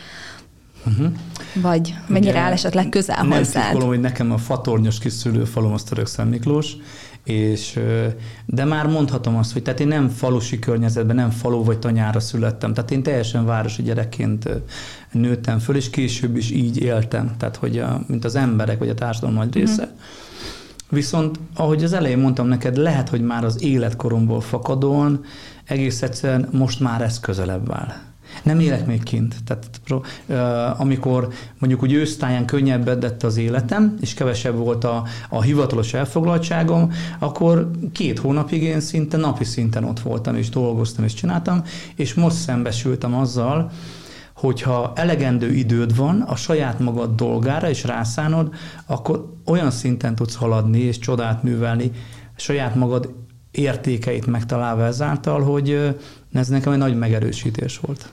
uh-huh. 0.87 1.13
vagy 1.55 1.95
mennyire 2.07 2.31
ugye, 2.31 2.41
áll 2.41 2.53
esetleg 2.53 2.89
közel 2.89 3.17
nem 3.23 3.31
hozzád? 3.39 3.77
Nem 3.77 3.87
hogy 3.87 4.01
nekem 4.01 4.33
a 4.33 4.39
fatornyos 4.39 4.99
kis 4.99 5.13
szülőfalom 5.13 5.73
az 5.73 5.83
Török 5.83 6.09
Miklós, 6.29 6.77
és, 7.25 7.81
de 8.47 8.65
már 8.65 8.87
mondhatom 8.87 9.37
azt, 9.37 9.53
hogy 9.53 9.63
tehát 9.63 9.81
én 9.81 9.89
nem 9.89 10.09
falusi 10.09 10.59
környezetben, 10.59 11.17
nem 11.17 11.31
falu 11.31 11.65
vagy 11.65 11.79
tanyára 11.79 12.21
születtem, 12.21 12.75
tehát 12.75 12.91
én 12.91 13.03
teljesen 13.03 13.45
városi 13.45 13.83
gyerekként 13.83 14.49
nőttem 15.13 15.59
föl, 15.59 15.77
és 15.77 15.91
később 15.91 16.37
is 16.37 16.51
így 16.51 16.83
éltem, 16.83 17.35
tehát 17.39 17.57
hogy 17.57 17.79
a, 17.79 18.01
mint 18.07 18.25
az 18.25 18.35
emberek, 18.35 18.79
vagy 18.79 18.89
a 18.89 18.95
társadalom 18.95 19.35
nagy 19.35 19.55
része. 19.55 19.83
Uh-huh. 19.83 19.99
Viszont, 20.93 21.39
ahogy 21.55 21.85
az 21.85 21.93
elején 21.93 22.19
mondtam 22.19 22.47
neked, 22.47 22.77
lehet, 22.77 23.09
hogy 23.09 23.21
már 23.21 23.45
az 23.45 23.63
életkoromból 23.63 24.41
fakadóan 24.41 25.25
egész 25.65 26.03
egyszerűen 26.03 26.49
most 26.51 26.81
már 26.81 27.03
ez 27.03 27.21
közelebb 27.21 27.73
áll. 27.73 27.93
Nem 28.43 28.61
élek 28.61 28.87
még 28.87 29.03
kint. 29.03 29.35
Tehát 29.45 29.81
amikor 30.79 31.29
mondjuk 31.59 31.83
úgy 31.83 31.93
ősztáján 31.93 32.45
könnyebbedett 32.45 33.23
az 33.23 33.37
életem, 33.37 33.97
és 34.01 34.15
kevesebb 34.15 34.57
volt 34.57 34.85
a, 34.85 35.05
a 35.29 35.43
hivatalos 35.43 35.95
elfoglaltságom, 35.95 36.93
akkor 37.19 37.71
két 37.93 38.19
hónapig 38.19 38.63
én 38.63 38.81
szinte 38.81 39.17
napi 39.17 39.45
szinten 39.45 39.85
ott 39.85 40.01
voltam, 40.01 40.37
és 40.37 40.49
dolgoztam, 40.49 41.05
és 41.05 41.15
csináltam, 41.15 41.63
és 41.95 42.15
most 42.15 42.37
szembesültem 42.37 43.15
azzal, 43.15 43.71
hogyha 44.43 44.93
elegendő 44.95 45.53
időd 45.53 45.97
van 45.97 46.21
a 46.21 46.37
saját 46.37 46.79
magad 46.79 47.15
dolgára, 47.15 47.69
és 47.69 47.85
rászánod, 47.85 48.55
akkor 48.87 49.33
olyan 49.47 49.71
szinten 49.71 50.15
tudsz 50.15 50.35
haladni 50.35 50.79
és 50.79 50.99
csodát 50.99 51.43
művelni, 51.43 51.91
saját 52.37 52.75
magad 52.75 53.15
értékeit 53.51 54.27
megtalálva 54.27 54.85
ezáltal, 54.85 55.43
hogy 55.43 55.97
ez 56.33 56.49
nekem 56.49 56.73
egy 56.73 56.79
nagy 56.79 56.99
megerősítés 56.99 57.79
volt. 57.79 58.13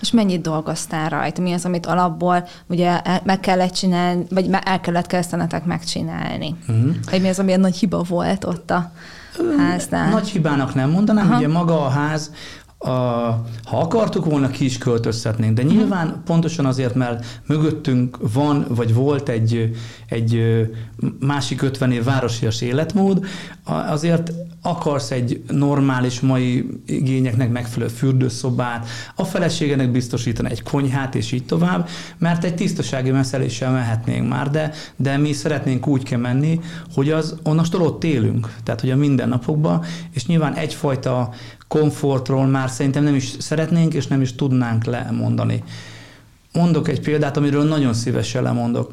És 0.00 0.10
mennyit 0.10 0.40
dolgoztál 0.40 1.08
rajta? 1.08 1.42
Mi 1.42 1.52
az, 1.52 1.64
amit 1.64 1.86
alapból 1.86 2.48
ugye 2.66 3.00
meg 3.24 3.40
kellett 3.40 3.72
csinálni, 3.72 4.24
vagy 4.30 4.48
el 4.64 4.80
kellett 4.80 5.06
kezdenetek 5.06 5.64
megcsinálni? 5.64 6.54
Uh-huh. 6.68 6.94
Vagy 7.10 7.20
mi 7.20 7.28
az, 7.28 7.38
ami 7.38 7.52
egy 7.52 7.60
nagy 7.60 7.76
hiba 7.76 8.02
volt 8.02 8.44
ott 8.44 8.70
a 8.70 8.92
háznál? 9.58 10.10
Nagy 10.10 10.28
hibának 10.28 10.74
nem 10.74 10.90
mondanám, 10.90 11.26
Aha. 11.26 11.36
ugye 11.36 11.48
maga 11.48 11.84
a 11.84 11.88
ház 11.88 12.30
a, 12.84 13.44
ha 13.64 13.78
akartuk 13.78 14.24
volna, 14.24 14.48
ki 14.48 14.64
is 14.64 14.78
költözhetnénk, 14.78 15.54
de 15.56 15.62
nyilván 15.62 16.06
uh-huh. 16.06 16.22
pontosan 16.22 16.66
azért, 16.66 16.94
mert 16.94 17.40
mögöttünk 17.46 18.18
van, 18.32 18.64
vagy 18.68 18.94
volt 18.94 19.28
egy, 19.28 19.76
egy 20.08 20.42
másik 21.20 21.62
50 21.62 21.92
év 21.92 22.04
városias 22.04 22.60
életmód, 22.60 23.24
azért 23.64 24.32
akarsz 24.62 25.10
egy 25.10 25.42
normális 25.48 26.20
mai 26.20 26.80
igényeknek 26.86 27.50
megfelelő 27.50 27.90
fürdőszobát, 27.90 28.86
a 29.14 29.24
feleségenek 29.24 29.90
biztosítani 29.90 30.50
egy 30.50 30.62
konyhát, 30.62 31.14
és 31.14 31.32
így 31.32 31.44
tovább, 31.44 31.88
mert 32.18 32.44
egy 32.44 32.54
tisztasági 32.54 33.10
meszeléssel 33.10 33.72
mehetnénk 33.72 34.28
már, 34.28 34.50
de, 34.50 34.72
de 34.96 35.16
mi 35.16 35.32
szeretnénk 35.32 35.86
úgy 35.86 36.02
kell 36.02 36.18
menni, 36.18 36.60
hogy 36.94 37.10
az 37.10 37.36
onnastól 37.42 37.82
ott 37.82 38.04
élünk, 38.04 38.54
tehát 38.64 38.80
hogy 38.80 38.90
a 38.90 38.96
mindennapokban, 38.96 39.84
és 40.10 40.26
nyilván 40.26 40.54
egyfajta 40.54 41.30
komfortról 41.78 42.46
már 42.46 42.70
szerintem 42.70 43.04
nem 43.04 43.14
is 43.14 43.32
szeretnénk, 43.38 43.94
és 43.94 44.06
nem 44.06 44.20
is 44.20 44.34
tudnánk 44.34 44.84
lemondani. 44.84 45.62
Mondok 46.52 46.88
egy 46.88 47.00
példát, 47.00 47.36
amiről 47.36 47.64
nagyon 47.64 47.94
szívesen 47.94 48.42
lemondok. 48.42 48.92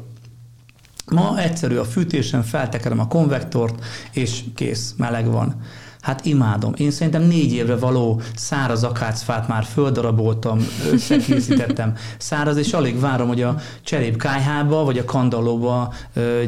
Ma 1.10 1.38
egyszerű 1.38 1.76
a 1.76 1.84
fűtésen, 1.84 2.42
feltekerem 2.42 3.00
a 3.00 3.08
konvektort, 3.08 3.84
és 4.12 4.44
kész, 4.54 4.94
meleg 4.96 5.30
van. 5.30 5.60
Hát 6.00 6.24
imádom. 6.26 6.72
Én 6.76 6.90
szerintem 6.90 7.22
négy 7.22 7.52
évre 7.52 7.76
való 7.76 8.20
száraz 8.34 8.84
akácfát 8.84 9.48
már 9.48 9.64
földaraboltam, 9.64 10.66
összekészítettem 10.92 11.94
száraz, 12.18 12.56
és 12.56 12.72
alig 12.72 13.00
várom, 13.00 13.28
hogy 13.28 13.42
a 13.42 13.56
cserép 13.82 14.16
kájhába 14.16 14.84
vagy 14.84 14.98
a 14.98 15.04
kandallóba 15.04 15.92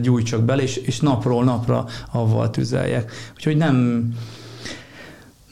gyújtsak 0.02 0.42
bele, 0.42 0.62
és, 0.62 0.76
és 0.76 1.00
napról 1.00 1.44
napra 1.44 1.86
avval 2.12 2.50
tüzeljek. 2.50 3.12
Úgyhogy 3.34 3.56
nem, 3.56 4.08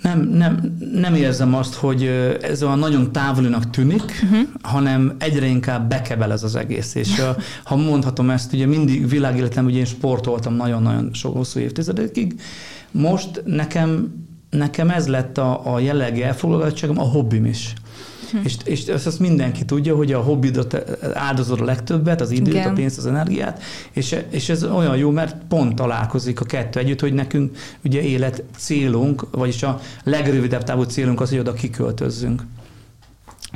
nem, 0.03 0.21
nem, 0.21 0.77
nem 0.95 1.15
érzem 1.15 1.55
azt, 1.55 1.75
hogy 1.75 2.03
ez 2.43 2.63
olyan 2.63 2.79
nagyon 2.79 3.13
távolinak 3.13 3.71
tűnik, 3.71 4.03
uh-huh. 4.03 4.49
hanem 4.63 5.15
egyre 5.19 5.47
inkább 5.47 5.89
bekebel 5.89 6.33
ez 6.33 6.43
az 6.43 6.57
egész. 6.57 6.95
És 6.95 7.23
ha 7.65 7.77
mondhatom 7.77 8.31
ezt, 8.31 8.53
ugye 8.53 8.67
mindig 8.67 9.09
világéletem, 9.09 9.65
ugye 9.65 9.79
én 9.79 9.85
sportoltam 9.85 10.55
nagyon-nagyon 10.55 11.11
sok 11.13 11.37
hosszú 11.37 11.59
évtizedekig, 11.59 12.41
most 12.91 13.43
nekem, 13.45 14.15
nekem 14.51 14.91
ez 14.91 15.09
lett 15.09 15.39
a, 15.39 15.75
a 15.75 15.79
jellegi 15.79 16.23
elfoglaltságom, 16.23 16.99
a 16.99 17.03
hobbim 17.03 17.45
is. 17.45 17.75
Hm. 18.33 18.39
És, 18.45 18.57
és 18.65 18.85
ezt, 18.85 19.07
ezt 19.07 19.19
mindenki 19.19 19.65
tudja, 19.65 19.97
hogy 19.97 20.13
a 20.13 20.21
hobbidot 20.21 20.77
áldozod 21.15 21.61
a 21.61 21.65
legtöbbet, 21.65 22.21
az 22.21 22.31
időt, 22.31 22.55
Igen. 22.55 22.71
a 22.71 22.73
pénzt, 22.73 22.99
az 22.99 23.07
energiát, 23.07 23.63
és, 23.93 24.17
és 24.31 24.49
ez 24.49 24.65
olyan 24.65 24.97
jó, 24.97 25.11
mert 25.11 25.37
pont 25.49 25.75
találkozik 25.75 26.41
a 26.41 26.45
kettő 26.45 26.81
együtt, 26.81 27.01
hogy 27.01 27.13
nekünk 27.13 27.57
ugye 27.85 28.03
élet 28.03 28.43
célunk, 28.57 29.27
vagyis 29.31 29.63
a 29.63 29.81
legrövidebb 30.05 30.63
távú 30.63 30.83
célunk 30.83 31.21
az, 31.21 31.29
hogy 31.29 31.39
oda 31.39 31.53
kiköltözzünk. 31.53 32.43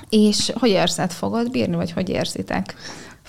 És 0.08 0.52
hogy 0.54 0.68
érzed, 0.68 1.12
fogod 1.12 1.50
bírni, 1.50 1.76
vagy 1.76 1.92
hogy 1.92 2.08
érzitek? 2.08 2.74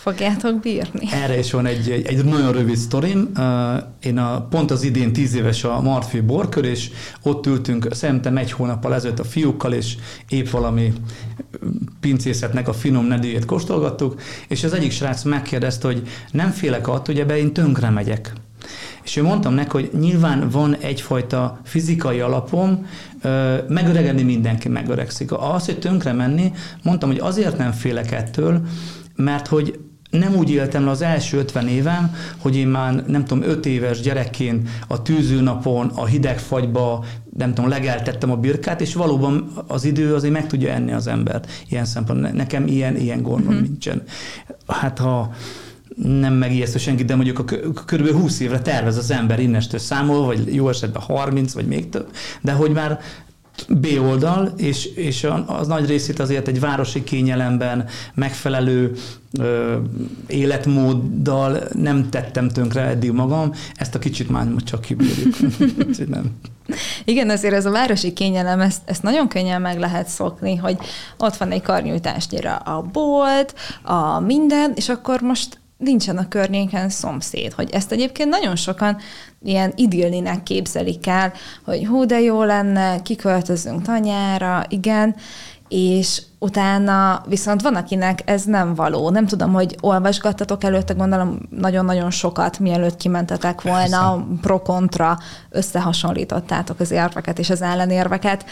Fogjátok 0.07 0.59
bírni. 0.59 1.07
Erre 1.11 1.37
is 1.37 1.51
van 1.51 1.65
egy, 1.65 1.89
egy, 1.89 2.05
egy 2.05 2.25
nagyon 2.25 2.51
rövid 2.51 2.75
sztorim. 2.75 3.31
Én 3.99 4.17
a, 4.17 4.41
pont 4.41 4.71
az 4.71 4.83
idén 4.83 5.13
tíz 5.13 5.35
éves 5.35 5.63
a 5.63 5.81
Marfi 5.81 6.19
Borkör, 6.19 6.65
és 6.65 6.89
ott 7.23 7.45
ültünk 7.45 7.87
szerintem 7.91 8.37
egy 8.37 8.51
hónappal 8.51 8.93
ezelőtt 8.93 9.19
a 9.19 9.23
fiúkkal, 9.23 9.73
és 9.73 9.95
épp 10.29 10.49
valami 10.49 10.93
pincészetnek 11.99 12.67
a 12.67 12.73
finom 12.73 13.05
nedűjét 13.05 13.45
kóstolgattuk, 13.45 14.21
és 14.47 14.63
az 14.63 14.73
egyik 14.73 14.91
srác 14.91 15.23
megkérdezte, 15.23 15.87
hogy 15.87 16.07
nem 16.31 16.49
félek 16.51 16.87
attól, 16.87 17.05
hogy 17.05 17.19
ebbe 17.19 17.37
én 17.37 17.53
tönkre 17.53 17.89
megyek. 17.89 18.33
És 19.03 19.15
én 19.15 19.23
mondtam 19.23 19.53
neki, 19.53 19.69
hogy 19.69 19.89
nyilván 19.99 20.49
van 20.49 20.75
egyfajta 20.75 21.59
fizikai 21.63 22.19
alapom, 22.19 22.87
megöregedni 23.67 24.23
mindenki 24.23 24.69
megöregszik. 24.69 25.31
Az, 25.31 25.65
hogy 25.65 25.79
tönkre 25.79 26.13
menni, 26.13 26.51
mondtam, 26.83 27.09
hogy 27.09 27.19
azért 27.19 27.57
nem 27.57 27.71
félek 27.71 28.11
ettől, 28.11 28.61
mert 29.15 29.47
hogy 29.47 29.79
nem 30.09 30.35
úgy 30.35 30.49
éltem 30.49 30.85
le 30.85 30.89
az 30.89 31.01
első 31.01 31.37
50 31.37 31.67
évem, 31.67 32.15
hogy 32.37 32.55
én 32.55 32.67
már 32.67 33.03
nem 33.07 33.25
tudom, 33.25 33.43
5 33.43 33.65
éves 33.65 34.01
gyerekként 34.01 34.69
a 34.87 35.01
tűzőnapon, 35.01 35.91
a 35.95 36.05
hideg 36.05 36.39
fagyba, 36.39 37.05
nem 37.37 37.53
tudom, 37.53 37.69
legeltettem 37.69 38.31
a 38.31 38.35
birkát, 38.35 38.81
és 38.81 38.93
valóban 38.93 39.51
az 39.67 39.83
idő 39.83 40.15
azért 40.15 40.33
meg 40.33 40.47
tudja 40.47 40.71
enni 40.71 40.91
az 40.91 41.07
embert. 41.07 41.51
Ilyen 41.69 41.85
szempontból 41.85 42.29
nekem 42.29 42.67
ilyen, 42.67 42.97
ilyen 42.97 43.21
gondom 43.21 43.47
uh-huh. 43.47 43.61
nincsen. 43.61 44.03
Hát 44.67 44.99
ha 44.99 45.31
nem 46.03 46.33
megijesztő 46.33 46.77
senki, 46.77 47.03
de 47.03 47.15
mondjuk 47.15 47.39
a 47.39 47.43
kb. 47.85 48.09
20 48.11 48.39
évre 48.39 48.59
tervez 48.59 48.97
az 48.97 49.11
ember 49.11 49.39
innestől 49.39 49.79
számol, 49.79 50.25
vagy 50.25 50.55
jó 50.55 50.69
esetben 50.69 51.01
30, 51.01 51.53
vagy 51.53 51.67
még 51.67 51.89
több, 51.89 52.07
de 52.41 52.51
hogy 52.51 52.71
már 52.71 52.99
B 53.67 53.87
oldal, 53.99 54.53
és, 54.57 54.85
és 54.85 55.27
az 55.45 55.67
nagy 55.67 55.87
részét 55.87 56.19
azért 56.19 56.47
egy 56.47 56.59
városi 56.59 57.03
kényelemben 57.03 57.85
megfelelő 58.13 58.93
ö, 59.39 59.77
életmóddal 60.27 61.63
nem 61.73 62.09
tettem 62.09 62.49
tönkre 62.49 62.81
eddig 62.81 63.11
magam, 63.11 63.53
ezt 63.75 63.95
a 63.95 63.99
kicsit 63.99 64.29
már 64.29 64.47
csak 64.63 64.81
kibírjuk. 64.81 65.35
nem. 66.07 66.31
Igen, 67.05 67.29
azért 67.29 67.53
ez 67.53 67.65
a 67.65 67.71
városi 67.71 68.13
kényelem, 68.13 68.59
ezt, 68.59 68.81
ezt 68.85 69.03
nagyon 69.03 69.27
könnyen 69.27 69.61
meg 69.61 69.79
lehet 69.79 70.07
szokni, 70.07 70.55
hogy 70.55 70.77
ott 71.17 71.35
van 71.35 71.51
egy 71.51 71.61
karnyújtásnyira 71.61 72.55
a 72.55 72.81
bolt, 72.81 73.55
a 73.83 74.19
minden, 74.19 74.71
és 74.75 74.89
akkor 74.89 75.21
most 75.21 75.59
nincsen 75.77 76.17
a 76.17 76.27
környéken 76.27 76.89
szomszéd, 76.89 77.53
hogy 77.53 77.69
ezt 77.71 77.91
egyébként 77.91 78.29
nagyon 78.29 78.55
sokan 78.55 78.97
ilyen 79.43 79.73
idillinek 79.75 80.43
képzelik 80.43 81.07
el, 81.07 81.33
hogy 81.65 81.85
hú, 81.85 82.05
de 82.05 82.19
jó 82.19 82.43
lenne, 82.43 83.01
kiköltözünk 83.01 83.81
tanyára, 83.81 84.63
igen, 84.69 85.15
és 85.67 86.21
utána 86.39 87.23
viszont 87.27 87.61
van, 87.61 87.75
akinek 87.75 88.21
ez 88.25 88.43
nem 88.43 88.75
való. 88.75 89.09
Nem 89.09 89.25
tudom, 89.25 89.53
hogy 89.53 89.77
olvasgattatok 89.81 90.63
előtte, 90.63 90.93
gondolom 90.93 91.39
nagyon-nagyon 91.49 92.11
sokat, 92.11 92.59
mielőtt 92.59 92.97
kimentetek 92.97 93.61
volna, 93.61 94.27
pro-kontra 94.41 95.17
összehasonlítottátok 95.49 96.79
az 96.79 96.91
érveket 96.91 97.39
és 97.39 97.49
az 97.49 97.61
ellenérveket. 97.61 98.45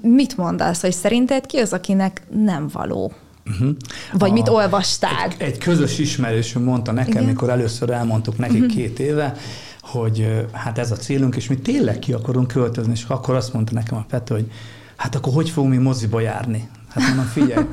Mit 0.00 0.36
mondasz, 0.36 0.80
hogy 0.80 0.92
szerinted 0.92 1.46
ki 1.46 1.58
az, 1.58 1.72
akinek 1.72 2.22
nem 2.30 2.68
való? 2.72 3.12
Uh-huh. 3.46 3.76
Vagy 4.12 4.30
a, 4.30 4.32
mit 4.32 4.48
olvastál? 4.48 5.28
Egy, 5.38 5.42
egy 5.42 5.58
közös 5.58 5.98
ismerősöm 5.98 6.62
mondta 6.62 6.92
nekem, 6.92 7.12
Igen? 7.12 7.24
mikor 7.24 7.50
először 7.50 7.90
elmondtuk 7.90 8.38
neki 8.38 8.60
uh-huh. 8.60 8.74
két 8.74 8.98
éve, 8.98 9.36
hogy 9.80 10.46
hát 10.52 10.78
ez 10.78 10.90
a 10.90 10.96
célunk, 10.96 11.36
és 11.36 11.48
mi 11.48 11.56
tényleg 11.56 11.98
ki 11.98 12.12
akarunk 12.12 12.46
költözni, 12.46 12.92
és 12.92 13.04
akkor 13.08 13.34
azt 13.34 13.52
mondta 13.52 13.74
nekem 13.74 13.98
a 13.98 14.04
Pető, 14.08 14.34
hogy 14.34 14.50
hát 14.96 15.14
akkor 15.14 15.32
hogy 15.32 15.50
fogunk 15.50 15.74
mi 15.74 15.78
moziba 15.78 16.20
járni? 16.20 16.68
Hát 16.88 17.06
mondom, 17.06 17.24
figyelj, 17.24 17.64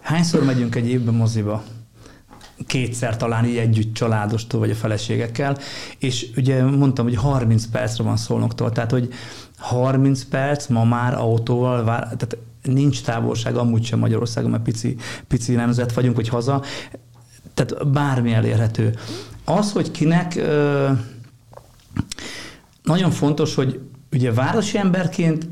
hányszor 0.00 0.44
megyünk 0.44 0.74
egy 0.74 0.88
évben 0.88 1.14
moziba? 1.14 1.62
kétszer 2.66 3.16
talán 3.16 3.44
így 3.44 3.56
együtt 3.56 3.94
családostól, 3.94 4.60
vagy 4.60 4.70
a 4.70 4.74
feleségekkel, 4.74 5.58
és 5.98 6.26
ugye 6.36 6.64
mondtam, 6.64 7.04
hogy 7.04 7.16
30 7.16 7.66
percre 7.66 8.04
van 8.04 8.16
szólnoktól, 8.16 8.72
tehát 8.72 8.90
hogy 8.90 9.12
30 9.58 10.24
perc 10.24 10.66
ma 10.66 10.84
már 10.84 11.14
autóval, 11.14 11.84
vár, 11.84 12.02
tehát 12.02 12.36
nincs 12.72 13.02
távolság 13.02 13.56
amúgy 13.56 13.84
sem 13.84 13.98
Magyarországon, 13.98 14.50
mert 14.50 14.62
pici, 14.62 14.96
pici 15.28 15.52
nemzet 15.52 15.92
vagyunk, 15.92 16.16
hogy 16.16 16.28
haza, 16.28 16.62
tehát 17.54 17.90
bármi 17.90 18.32
elérhető. 18.32 18.94
Az, 19.44 19.72
hogy 19.72 19.90
kinek 19.90 20.40
nagyon 22.82 23.10
fontos, 23.10 23.54
hogy 23.54 23.80
ugye 24.12 24.32
városi 24.32 24.78
emberként 24.78 25.48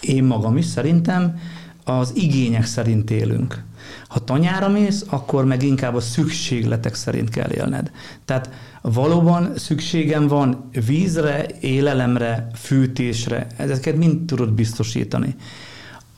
én 0.00 0.24
magam 0.24 0.56
is 0.56 0.64
szerintem 0.64 1.38
az 1.84 2.12
igények 2.14 2.64
szerint 2.64 3.10
élünk. 3.10 3.64
Ha 4.08 4.24
tanyára 4.24 4.68
mész, 4.68 5.04
akkor 5.08 5.44
meg 5.44 5.62
inkább 5.62 5.94
a 5.94 6.00
szükségletek 6.00 6.94
szerint 6.94 7.28
kell 7.28 7.50
élned. 7.50 7.90
Tehát 8.24 8.50
valóban 8.80 9.56
szükségem 9.56 10.26
van 10.26 10.68
vízre, 10.86 11.46
élelemre, 11.60 12.46
fűtésre, 12.54 13.46
ezeket 13.56 13.96
mind 13.96 14.26
tudod 14.26 14.52
biztosítani. 14.52 15.34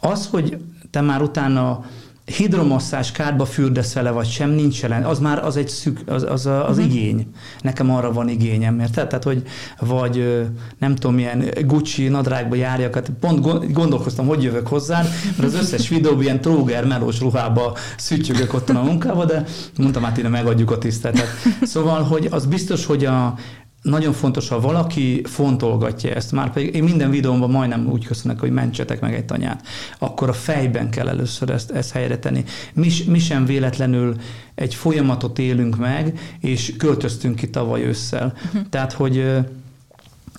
Az, 0.04 0.28
hogy 0.30 0.58
te 0.90 1.00
már 1.00 1.22
utána 1.22 1.84
hidromasszás 2.24 3.12
kárba 3.12 3.44
fürdesz 3.44 3.92
vele, 3.92 4.10
vagy 4.10 4.28
sem, 4.28 4.50
nincs 4.50 4.82
jelen. 4.82 5.04
Az 5.04 5.18
már 5.18 5.44
az 5.44 5.56
egy 5.56 5.68
szük, 5.68 6.00
az, 6.06 6.22
az, 6.22 6.46
az 6.46 6.78
uh-huh. 6.78 6.84
igény. 6.84 7.26
Nekem 7.60 7.90
arra 7.90 8.12
van 8.12 8.28
igényem, 8.28 8.80
érted? 8.80 9.08
Tehát, 9.08 9.24
hogy 9.24 9.42
vagy 9.80 10.44
nem 10.78 10.94
tudom, 10.94 11.14
milyen 11.14 11.44
Gucci 11.66 12.08
nadrágba 12.08 12.54
járjak, 12.54 12.94
hát 12.94 13.10
pont 13.20 13.72
gondolkoztam, 13.72 14.26
hogy 14.26 14.42
jövök 14.42 14.66
hozzá, 14.66 15.02
mert 15.36 15.54
az 15.54 15.54
összes 15.54 15.88
videóban 15.88 16.22
ilyen 16.22 16.40
tróger 16.40 16.86
melós 16.86 17.20
ruhába 17.20 17.76
szütyögök 17.96 18.54
ott 18.54 18.70
a 18.70 18.82
munkába, 18.82 19.24
de 19.24 19.44
mondtam, 19.76 20.02
hát 20.02 20.18
innen 20.18 20.30
megadjuk 20.30 20.70
a 20.70 20.78
tiszteletet. 20.78 21.28
Szóval, 21.62 22.02
hogy 22.02 22.28
az 22.30 22.46
biztos, 22.46 22.86
hogy 22.86 23.04
a, 23.04 23.34
nagyon 23.82 24.12
fontos, 24.12 24.48
ha 24.48 24.60
valaki 24.60 25.22
fontolgatja 25.24 26.14
ezt, 26.14 26.32
már 26.32 26.52
pedig 26.52 26.74
én 26.74 26.82
minden 26.82 27.10
videómban 27.10 27.50
majdnem 27.50 27.88
úgy 27.90 28.06
köszönök, 28.06 28.40
hogy 28.40 28.50
mentsetek 28.50 29.00
meg 29.00 29.14
egy 29.14 29.24
tanyát, 29.24 29.66
akkor 29.98 30.28
a 30.28 30.32
fejben 30.32 30.90
kell 30.90 31.08
először 31.08 31.50
ezt, 31.50 31.70
ezt 31.70 31.92
helyre 31.92 32.18
tenni. 32.18 32.44
Mi, 32.72 32.88
mi 33.06 33.18
sem 33.18 33.44
véletlenül 33.44 34.16
egy 34.54 34.74
folyamatot 34.74 35.38
élünk 35.38 35.76
meg, 35.76 36.18
és 36.40 36.76
költöztünk 36.76 37.36
ki 37.36 37.50
tavaly 37.50 37.82
ősszel. 37.82 38.32
Uh-huh. 38.46 38.68
Tehát, 38.68 38.92
hogy 38.92 39.24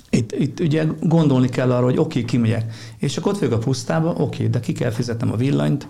itt, 0.10 0.32
itt 0.32 0.60
ugye 0.60 0.86
gondolni 1.02 1.50
kell 1.50 1.72
arra, 1.72 1.84
hogy 1.84 1.98
oké, 1.98 2.20
okay, 2.20 2.26
kimegyek, 2.26 2.74
és 2.98 3.18
akkor 3.18 3.32
ott 3.32 3.40
vagyok 3.40 3.54
a 3.54 3.58
pusztába, 3.58 4.10
oké, 4.10 4.22
okay, 4.22 4.50
de 4.50 4.60
ki 4.60 4.72
kell 4.72 4.92
fizetnem 4.92 5.32
a 5.32 5.36
villanyt, 5.36 5.88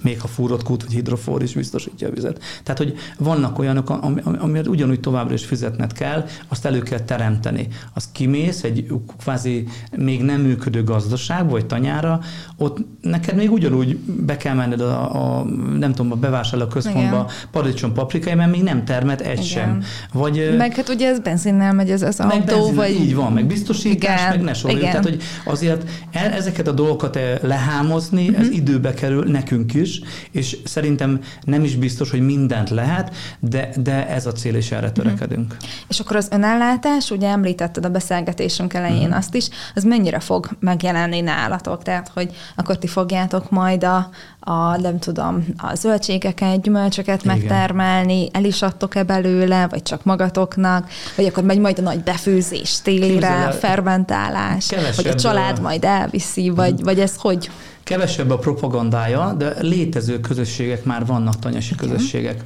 még 0.00 0.20
ha 0.20 0.28
fúrott 0.28 0.62
kút 0.62 0.82
vagy 0.82 0.92
hidrofor 0.92 1.42
is 1.42 1.54
biztosítja 1.54 2.08
a 2.08 2.10
vizet. 2.10 2.40
Tehát, 2.62 2.78
hogy 2.78 2.94
vannak 3.18 3.58
olyanok, 3.58 3.90
ami, 3.90 4.20
amiért 4.38 4.66
ugyanúgy 4.66 5.00
továbbra 5.00 5.34
is 5.34 5.44
fizetned 5.44 5.92
kell, 5.92 6.26
azt 6.48 6.64
elő 6.64 6.78
kell 6.78 7.00
teremteni. 7.00 7.68
Az 7.94 8.08
kimész 8.12 8.62
egy 8.62 8.86
kvázi 9.18 9.68
még 9.96 10.22
nem 10.22 10.40
működő 10.40 10.84
gazdaság, 10.84 11.48
vagy 11.50 11.66
tanyára, 11.66 12.20
ott 12.56 12.78
neked 13.00 13.36
még 13.36 13.52
ugyanúgy 13.52 13.96
be 13.96 14.36
kell 14.36 14.54
menned 14.54 14.80
a, 14.80 15.38
a 15.38 15.44
nem 15.78 15.92
tudom, 15.92 16.12
a 16.12 16.16
bevásárló 16.16 16.66
központba 16.66 17.30
paradicsom 17.50 17.92
paprikai, 17.92 18.34
mert 18.34 18.50
még 18.50 18.62
nem 18.62 18.84
termet 18.84 19.20
egy 19.20 19.32
Igen. 19.32 19.44
sem. 19.44 19.82
Vagy, 20.12 20.54
meg 20.56 20.74
hát 20.74 20.88
ugye 20.88 21.08
ez 21.08 21.20
benzinnel 21.20 21.72
megy 21.72 21.90
ez 21.90 22.02
az 22.02 22.20
autó, 22.20 22.44
benzin, 22.44 22.74
vagy... 22.74 22.90
Így 22.90 23.14
van, 23.14 23.32
meg 23.32 23.46
biztosítás, 23.46 24.20
Igen. 24.20 24.28
meg 24.28 24.40
ne 24.42 24.54
soroljuk. 24.54 24.84
Tehát, 24.84 25.02
hogy 25.04 25.22
azért 25.44 25.88
ezeket 26.12 26.68
a 26.68 26.72
dolgokat 26.72 27.16
e- 27.16 27.38
lehámozni, 27.42 28.28
uh-huh. 28.28 28.40
ez 28.40 28.46
mhm. 28.46 28.56
időbe 28.56 28.94
kerül 28.94 29.24
nekünk 29.24 29.73
is, 29.74 30.00
és 30.30 30.56
szerintem 30.64 31.20
nem 31.44 31.64
is 31.64 31.76
biztos, 31.76 32.10
hogy 32.10 32.20
mindent 32.20 32.70
lehet, 32.70 33.14
de, 33.40 33.70
de 33.76 34.08
ez 34.08 34.26
a 34.26 34.32
cél, 34.32 34.54
és 34.54 34.70
erre 34.70 34.90
törekedünk. 34.90 35.52
Uh-huh. 35.52 35.70
És 35.88 36.00
akkor 36.00 36.16
az 36.16 36.28
önellátás, 36.30 37.10
ugye 37.10 37.28
említetted 37.28 37.84
a 37.84 37.88
beszélgetésünk 37.88 38.74
elején 38.74 39.02
uh-huh. 39.02 39.16
azt 39.16 39.34
is, 39.34 39.48
az 39.74 39.84
mennyire 39.84 40.20
fog 40.20 40.48
megjelenni 40.60 41.20
nálatok? 41.20 41.82
Tehát, 41.82 42.10
hogy 42.14 42.34
akkor 42.56 42.78
ti 42.78 42.86
fogjátok 42.86 43.50
majd 43.50 43.84
a, 43.84 44.10
a 44.40 44.76
nem 44.76 44.98
tudom, 44.98 45.44
a 45.56 45.74
zöldségeket, 45.74 46.60
gyümölcsöket 46.60 47.24
Igen. 47.24 47.36
megtermelni, 47.36 48.28
el 48.32 48.44
is 48.44 48.62
adtok-e 48.62 49.02
belőle, 49.02 49.66
vagy 49.68 49.82
csak 49.82 50.04
magatoknak, 50.04 50.88
vagy 51.16 51.26
akkor 51.26 51.44
megy 51.44 51.58
majd 51.58 51.78
a 51.78 51.82
nagy 51.82 52.02
befőzés 52.02 52.80
télire, 52.82 53.50
fermentálás, 53.50 54.68
vagy 54.96 55.06
a 55.06 55.14
család 55.14 55.60
majd 55.60 55.84
elviszi, 55.84 56.48
vagy, 56.48 56.82
vagy 56.82 57.00
ez 57.00 57.14
hogy? 57.16 57.50
Kevesebb 57.84 58.30
a 58.30 58.38
propagandája, 58.38 59.32
de 59.32 59.56
létező 59.60 60.20
közösségek 60.20 60.84
már 60.84 61.06
vannak, 61.06 61.38
tanyasi 61.38 61.74
közösségek. 61.74 62.44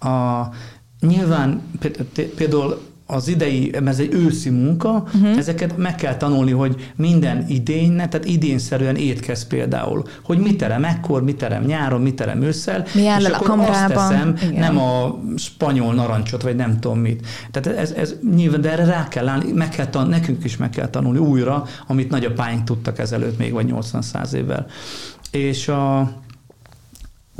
A, 0.00 0.42
nyilván 1.00 1.62
például 2.36 2.80
az 3.12 3.28
idei, 3.28 3.74
ez 3.86 3.98
egy 3.98 4.14
őszi 4.14 4.50
munka, 4.50 5.04
uh-huh. 5.14 5.36
ezeket 5.38 5.76
meg 5.76 5.94
kell 5.94 6.16
tanulni, 6.16 6.50
hogy 6.50 6.92
minden 6.96 7.44
idény, 7.48 7.96
tehát 7.96 8.24
idénszerűen 8.24 8.96
étkez 8.96 9.46
például, 9.46 10.04
hogy 10.22 10.38
mit 10.38 10.56
terem 10.56 10.84
ekkor, 10.84 11.22
mit 11.22 11.36
terem 11.36 11.64
nyáron, 11.64 12.00
mit 12.00 12.14
terem 12.14 12.42
ősszel, 12.42 12.84
Mi 12.94 13.02
és 13.02 13.24
akkor 13.24 13.58
a 13.58 13.68
azt 13.68 13.86
teszem, 13.86 14.34
Igen. 14.42 14.52
nem 14.52 14.78
a 14.78 15.20
spanyol 15.36 15.94
narancsot, 15.94 16.42
vagy 16.42 16.56
nem 16.56 16.80
tudom 16.80 16.98
mit. 16.98 17.26
Tehát 17.50 17.78
ez, 17.78 17.90
ez 17.90 18.14
nyilván, 18.34 18.60
de 18.60 18.70
erre 18.70 18.84
rá 18.84 19.08
kell 19.08 19.28
állni, 19.28 19.52
meg 19.52 19.68
kell 19.68 19.86
tan- 19.86 20.08
nekünk 20.08 20.44
is 20.44 20.56
meg 20.56 20.70
kell 20.70 20.88
tanulni 20.88 21.18
újra, 21.18 21.64
amit 21.86 22.10
nagyapáink 22.10 22.64
tudtak 22.64 22.98
ezelőtt 22.98 23.38
még, 23.38 23.52
vagy 23.52 23.72
80-100 23.72 24.32
évvel. 24.32 24.66
És 25.30 25.68
a, 25.68 26.12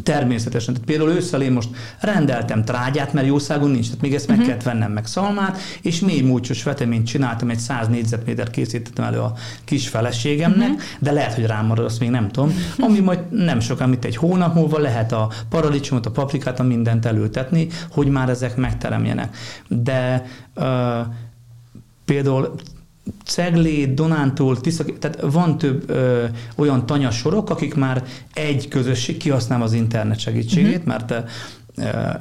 Természetesen. 0.03 0.75
Tehát 0.75 0.88
például 0.88 1.11
ősszel 1.11 1.43
én 1.43 1.53
most 1.53 1.69
rendeltem 2.01 2.65
trágyát, 2.65 3.12
mert 3.12 3.27
jószágon 3.27 3.71
nincs, 3.71 3.87
tehát 3.87 4.01
még 4.01 4.15
ezt 4.15 4.27
meg 4.27 4.37
uh-huh. 4.37 4.51
kellett 4.51 4.67
vennem 4.67 4.93
meg 4.93 5.07
szalmát, 5.07 5.59
és 5.83 6.01
mély 6.01 6.21
múlcsos 6.21 6.62
veteményt 6.62 7.07
csináltam, 7.07 7.51
egy 7.51 7.59
100 7.59 7.88
négyzetméter 7.88 8.51
készítettem 8.51 9.05
elő 9.05 9.19
a 9.19 9.33
kis 9.65 9.88
feleségemnek, 9.88 10.69
uh-huh. 10.69 10.83
de 11.01 11.12
lehet, 11.12 11.35
hogy 11.35 11.47
rám 11.47 11.67
marad, 11.67 11.85
azt 11.85 12.01
még 12.01 12.11
nem 12.11 12.29
tudom, 12.29 12.55
ami 12.79 13.01
majd 13.01 13.21
nem 13.31 13.61
sokan, 13.61 13.88
mint 13.88 14.05
egy 14.05 14.17
hónap 14.17 14.55
múlva 14.55 14.79
lehet 14.79 15.12
a 15.12 15.31
paradicsomot, 15.49 16.07
a 16.07 16.11
paprikát, 16.11 16.61
a 16.61 16.62
mindent 16.62 17.07
előtetni, 17.07 17.67
hogy 17.91 18.09
már 18.09 18.29
ezek 18.29 18.57
megteremjenek. 18.57 19.37
De 19.69 20.25
uh, 20.57 20.65
például 22.05 22.55
Ceglé, 23.25 23.87
Donántúl, 23.87 24.61
Tisza, 24.61 24.85
tehát 24.99 25.21
van 25.21 25.59
több 25.59 25.91
ö, 25.91 26.25
olyan 26.57 26.87
tanyasorok, 26.87 27.51
akik 27.51 27.75
már 27.75 28.05
egy 28.33 28.69
közösség 28.69 29.17
kihasznál 29.17 29.62
az 29.62 29.73
internet 29.73 30.19
segítségét, 30.19 30.85
uh-huh. 30.85 30.87
mert 30.87 31.31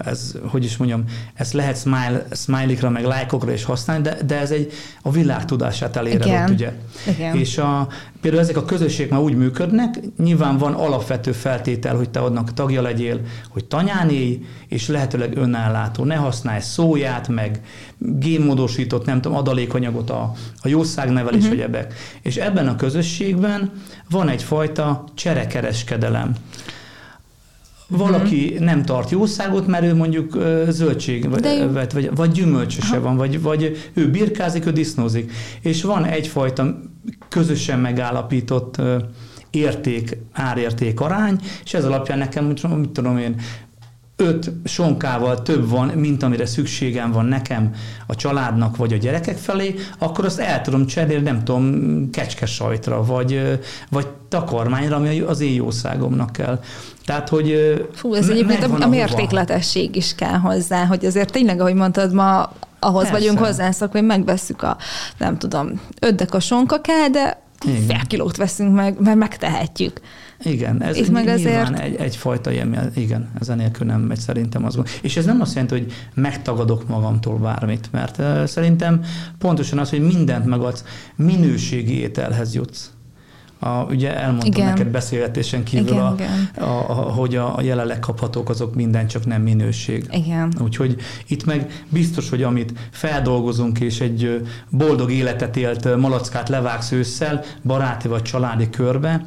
ez, 0.05 0.35
hogy 0.45 0.63
is 0.63 0.77
mondjam, 0.77 1.03
ezt 1.33 1.53
lehet 1.53 1.77
smile, 1.77 2.25
smiley-kra, 2.31 2.89
meg 2.89 3.03
lájkokra 3.03 3.51
is 3.51 3.63
használni, 3.63 4.03
de, 4.03 4.17
de 4.25 4.39
ez 4.39 4.51
egy 4.51 4.71
a 5.01 5.11
világ 5.11 5.45
tudását 5.45 5.95
eléred 5.95 6.25
Igen. 6.25 6.43
ott, 6.43 6.49
ugye. 6.49 6.73
Igen. 7.07 7.35
És 7.35 7.57
a, 7.57 7.87
például 8.21 8.43
ezek 8.43 8.57
a 8.57 8.65
közösségek 8.65 9.11
már 9.11 9.19
úgy 9.19 9.35
működnek, 9.35 9.99
nyilván 10.17 10.57
van 10.57 10.73
alapvető 10.73 11.31
feltétel, 11.31 11.95
hogy 11.95 12.09
te 12.09 12.19
adnak 12.19 12.53
tagja 12.53 12.81
legyél, 12.81 13.19
hogy 13.49 13.65
tanyáné, 13.65 14.45
és 14.67 14.87
lehetőleg 14.87 15.37
önállátó. 15.37 16.03
Ne 16.03 16.15
használj 16.15 16.61
szóját, 16.61 17.27
meg 17.27 17.61
génmódosított, 17.97 19.05
nem 19.05 19.21
tudom, 19.21 19.37
adalékanyagot 19.37 20.09
a, 20.09 20.33
a 20.61 20.67
jószágnevelés, 20.67 21.43
uh-huh. 21.43 21.57
vagy 21.57 21.65
ebek. 21.65 21.93
És 22.21 22.35
ebben 22.35 22.67
a 22.67 22.75
közösségben 22.75 23.71
van 24.09 24.29
egyfajta 24.29 25.03
cserekereskedelem 25.13 26.35
valaki 27.91 28.45
uh-huh. 28.45 28.65
nem 28.65 28.83
tart 28.83 29.09
jószágot, 29.09 29.67
mert 29.67 29.83
ő 29.83 29.95
mondjuk 29.95 30.37
zöldség 30.69 31.29
vagy, 31.29 31.71
vagy, 31.93 32.09
vagy 32.15 32.31
gyümölcsöse 32.31 32.95
Aha. 32.95 33.01
van, 33.01 33.15
vagy, 33.15 33.41
vagy 33.41 33.91
ő 33.93 34.09
birkázik, 34.09 34.65
ő 34.65 34.71
disznózik. 34.71 35.31
És 35.61 35.83
van 35.83 36.05
egyfajta 36.05 36.79
közösen 37.29 37.79
megállapított 37.79 38.81
érték, 39.49 40.17
árérték 40.31 40.99
arány, 40.99 41.39
és 41.63 41.73
ez 41.73 41.85
alapján 41.85 42.17
nekem, 42.17 42.45
mit 42.45 42.89
tudom 42.89 43.17
én, 43.17 43.35
öt 44.21 44.51
sonkával 44.63 45.41
több 45.41 45.69
van, 45.69 45.87
mint 45.87 46.23
amire 46.23 46.45
szükségem 46.45 47.11
van 47.11 47.25
nekem, 47.25 47.73
a 48.07 48.15
családnak 48.15 48.77
vagy 48.77 48.93
a 48.93 48.97
gyerekek 48.97 49.37
felé, 49.37 49.75
akkor 49.97 50.25
azt 50.25 50.39
el 50.39 50.61
tudom 50.61 50.85
cserélni, 50.85 51.23
nem 51.23 51.43
tudom, 51.43 52.09
kecske 52.09 52.45
sajtra, 52.45 53.05
vagy, 53.05 53.59
vagy 53.89 54.07
takarmányra, 54.29 54.95
ami 54.95 55.19
az 55.19 55.39
én 55.39 55.53
jószágomnak 55.53 56.31
kell. 56.31 56.59
Tehát, 57.05 57.29
hogy 57.29 57.73
Fú, 57.93 58.13
ez 58.13 58.29
egyébként 58.29 58.63
a, 58.63 58.83
a 58.83 58.87
mértékletesség 58.87 59.95
is 59.95 60.15
kell 60.15 60.37
hozzá, 60.37 60.85
hogy 60.85 61.05
azért 61.05 61.31
tényleg, 61.31 61.59
ahogy 61.59 61.73
mondtad, 61.73 62.13
ma 62.13 62.51
ahhoz 62.79 63.03
Persze. 63.03 63.19
vagyunk 63.19 63.39
hozzászokva, 63.39 63.97
hogy 63.97 64.07
megveszük 64.07 64.61
a, 64.61 64.77
nem 65.17 65.37
tudom, 65.37 65.81
öt 65.99 66.21
a 66.21 66.39
sonka 66.39 66.81
kell, 66.81 67.07
de 67.07 67.41
fél 67.87 68.01
kilót 68.07 68.37
veszünk 68.37 68.75
meg, 68.75 68.99
mert 68.99 69.17
megtehetjük. 69.17 70.01
Igen, 70.43 70.81
ez 70.83 70.97
Itt 70.97 71.09
meg 71.09 71.27
azért... 71.27 71.79
egy, 71.79 71.95
egyfajta 71.95 72.51
ilyen, 72.51 72.91
igen, 72.95 73.29
ez 73.39 73.47
nélkül 73.47 73.87
nem 73.87 74.01
megy 74.01 74.19
szerintem 74.19 74.65
az 74.65 74.79
És 75.01 75.17
ez 75.17 75.25
nem 75.25 75.41
azt 75.41 75.53
jelenti, 75.53 75.79
hogy 75.79 75.93
megtagadok 76.13 76.87
magamtól 76.87 77.37
bármit, 77.37 77.87
mert 77.91 78.17
uh, 78.17 78.45
szerintem 78.45 79.01
pontosan 79.37 79.79
az, 79.79 79.89
hogy 79.89 80.01
mindent 80.01 80.45
megadsz, 80.45 80.83
minőségi 81.15 81.99
ételhez 81.99 82.55
jutsz. 82.55 82.91
A, 83.63 83.85
ugye 83.89 84.17
elmondtam 84.17 84.51
igen. 84.51 84.65
neked 84.65 84.87
beszélgetésen 84.87 85.63
kívül, 85.63 85.87
igen, 85.87 86.05
a, 86.05 86.13
igen. 86.13 86.49
A, 86.57 86.89
a, 86.89 86.93
hogy 86.93 87.35
a, 87.35 87.57
a 87.57 87.61
jelenleg 87.61 87.99
kaphatók 87.99 88.49
azok 88.49 88.75
minden 88.75 89.07
csak 89.07 89.25
nem 89.25 89.41
minőség. 89.41 90.05
Igen. 90.11 90.53
Úgyhogy 90.61 90.95
itt 91.27 91.45
meg 91.45 91.83
biztos, 91.89 92.29
hogy 92.29 92.43
amit 92.43 92.73
feldolgozunk 92.91 93.79
és 93.79 93.99
egy 93.99 94.41
boldog 94.69 95.11
életet 95.11 95.57
élt 95.57 95.95
malackát 95.95 96.49
levágsz 96.49 96.91
ősszel, 96.91 97.43
baráti 97.63 98.07
vagy 98.07 98.21
családi 98.21 98.69
körbe, 98.69 99.25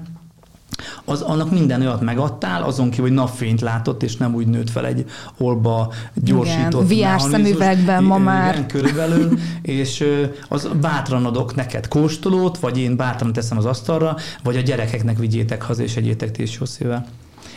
az, 1.04 1.20
annak 1.20 1.50
minden 1.50 1.80
olyat 1.80 2.00
megadtál, 2.00 2.62
azon 2.62 2.90
kívül, 2.90 3.04
hogy 3.04 3.16
napfényt 3.16 3.60
látott, 3.60 4.02
és 4.02 4.16
nem 4.16 4.34
úgy 4.34 4.46
nőtt 4.46 4.70
fel 4.70 4.86
egy 4.86 5.04
olba 5.38 5.92
gyorsított 6.14 6.90
Igen, 6.90 7.14
VR 7.14 7.20
szemüvegben 7.20 8.04
ma 8.04 8.18
már. 8.18 8.54
Igen, 8.54 8.66
körülbelül, 8.66 9.38
és 9.62 10.04
az 10.48 10.68
bátran 10.80 11.26
adok 11.26 11.54
neked 11.54 11.88
kóstolót, 11.88 12.58
vagy 12.58 12.78
én 12.78 12.96
bátran 12.96 13.32
teszem 13.32 13.58
az 13.58 13.64
asztalra, 13.64 14.16
vagy 14.42 14.56
a 14.56 14.60
gyerekeknek 14.60 15.18
vigyétek 15.18 15.62
haza, 15.62 15.82
és 15.82 15.96
egyétek 15.96 16.30
ti 16.30 16.42
is 16.42 16.56
jó 16.58 16.64
szívvel 16.64 17.06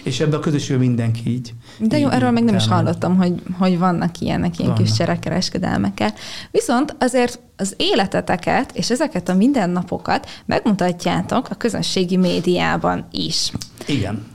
és 0.08 0.20
ebben 0.20 0.40
a 0.40 0.40
közösségben 0.40 0.88
mindenki 0.88 1.30
így. 1.30 1.54
De 1.80 2.00
jó, 2.00 2.10
erről 2.10 2.32
még 2.32 2.44
nem 2.44 2.56
is 2.56 2.68
hallottam, 2.68 3.18
hogy, 3.18 3.34
hogy 3.60 3.78
vannak 3.78 4.20
ilyenek, 4.20 4.60
ilyen 4.60 4.72
vannak. 4.72 4.86
kis 4.86 4.96
cserekereskedelmekkel. 4.98 6.14
Viszont 6.52 6.96
azért 7.00 7.40
az 7.56 7.74
életeteket 7.78 8.72
és 8.74 8.90
ezeket 8.90 9.30
a 9.30 9.34
mindennapokat 9.34 10.30
megmutatjátok 10.46 11.50
a 11.50 11.56
közösségi 11.56 12.18
médiában 12.18 13.08
is. 13.12 13.52
Igen. 13.86 14.26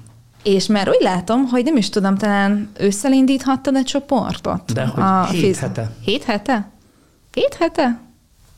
És 0.43 0.67
mert 0.67 0.89
úgy 0.89 1.01
látom, 1.01 1.45
hogy 1.45 1.65
nem 1.65 1.77
is 1.77 1.89
tudom, 1.89 2.17
talán 2.17 2.71
ősszel 2.79 3.13
indíthattad 3.13 3.77
a 3.77 3.83
csoportot? 3.83 4.73
De 4.73 4.87
hogy 4.87 5.03
a 5.03 5.25
hét 5.25 5.57
hete. 5.57 5.91
Hét 6.05 6.25
hete? 6.25 6.71
Hét 7.33 7.55
hete? 7.55 8.01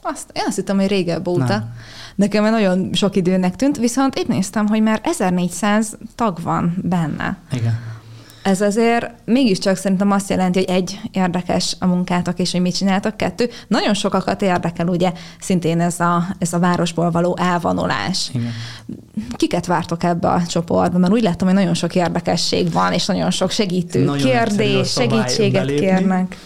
Azt, 0.06 0.30
én 0.32 0.42
azt 0.46 0.56
hittem, 0.56 0.78
hogy 0.78 0.88
régebb 0.88 1.28
óta. 1.28 1.44
Nem. 1.44 1.72
Nekem 2.14 2.44
nagyon 2.44 2.90
sok 2.92 3.16
időnek 3.16 3.56
tűnt, 3.56 3.76
viszont 3.76 4.14
épp 4.14 4.28
néztem, 4.28 4.66
hogy 4.66 4.82
már 4.82 5.00
1400 5.02 5.96
tag 6.14 6.42
van 6.42 6.76
benne. 6.82 7.36
Igen. 7.52 7.92
Ez 8.42 8.60
azért 8.60 9.10
mégiscsak 9.24 9.76
szerintem 9.76 10.10
azt 10.10 10.30
jelenti, 10.30 10.58
hogy 10.58 10.68
egy, 10.68 11.00
érdekes 11.12 11.76
a 11.78 11.86
munkátok, 11.86 12.38
és 12.38 12.52
hogy 12.52 12.60
mit 12.60 12.76
csináltak, 12.76 13.16
kettő, 13.16 13.50
nagyon 13.68 13.94
sokakat 13.94 14.42
érdekel 14.42 14.88
ugye 14.88 15.12
szintén 15.40 15.80
ez 15.80 16.00
a, 16.00 16.26
ez 16.38 16.52
a 16.52 16.58
városból 16.58 17.10
való 17.10 17.36
elvonulás. 17.40 18.30
Igen. 18.34 18.52
Kiket 19.36 19.66
vártok 19.66 20.02
ebbe 20.02 20.28
a 20.28 20.46
csoportba? 20.46 20.98
Mert 20.98 21.12
úgy 21.12 21.22
láttam, 21.22 21.46
hogy 21.48 21.56
nagyon 21.56 21.74
sok 21.74 21.94
érdekesség 21.94 22.72
van, 22.72 22.92
és 22.92 23.06
nagyon 23.06 23.30
sok 23.30 23.50
segítő 23.50 24.04
nagyon 24.04 24.30
kérdés, 24.30 24.92
segítséget 24.92 25.74
kérnek. 25.74 26.36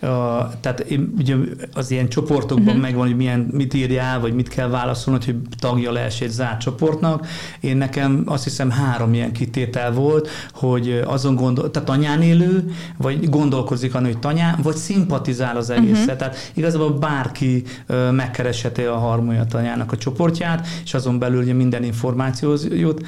A, 0.00 0.50
tehát 0.60 0.80
én, 0.80 1.14
ugye 1.18 1.34
az 1.72 1.90
ilyen 1.90 2.08
csoportokban 2.08 2.66
uh-huh. 2.66 2.82
megvan, 2.82 3.06
hogy 3.06 3.16
milyen, 3.16 3.48
mit 3.52 3.74
írjál, 3.74 4.20
vagy 4.20 4.34
mit 4.34 4.48
kell 4.48 4.68
válaszolni, 4.68 5.24
hogy 5.24 5.36
tagja 5.58 5.92
lehess 5.92 6.20
egy 6.20 6.30
zárt 6.30 6.60
csoportnak. 6.60 7.26
Én 7.60 7.76
nekem 7.76 8.22
azt 8.26 8.44
hiszem 8.44 8.70
három 8.70 9.14
ilyen 9.14 9.32
kitétel 9.32 9.92
volt, 9.92 10.28
hogy 10.52 11.02
azon 11.06 11.34
gondol, 11.34 11.70
tehát 11.70 11.88
tanyán 11.88 12.22
élő, 12.22 12.70
vagy 12.96 13.28
gondolkozik 13.28 13.94
annak, 13.94 14.12
hogy 14.12 14.18
tanyán, 14.18 14.58
vagy 14.62 14.76
szimpatizál 14.76 15.56
az 15.56 15.70
egészet. 15.70 16.02
Uh-huh. 16.02 16.16
Tehát 16.16 16.50
igazából 16.54 16.90
bárki 16.90 17.62
megkeresheti 18.10 18.82
a 18.82 18.96
harmonia 18.96 19.44
tanyának 19.44 19.92
a 19.92 19.96
csoportját, 19.96 20.66
és 20.84 20.94
azon 20.94 21.18
belül 21.18 21.42
ugye 21.42 21.52
minden 21.52 21.82
információhoz 21.84 22.68
jut. 22.70 23.06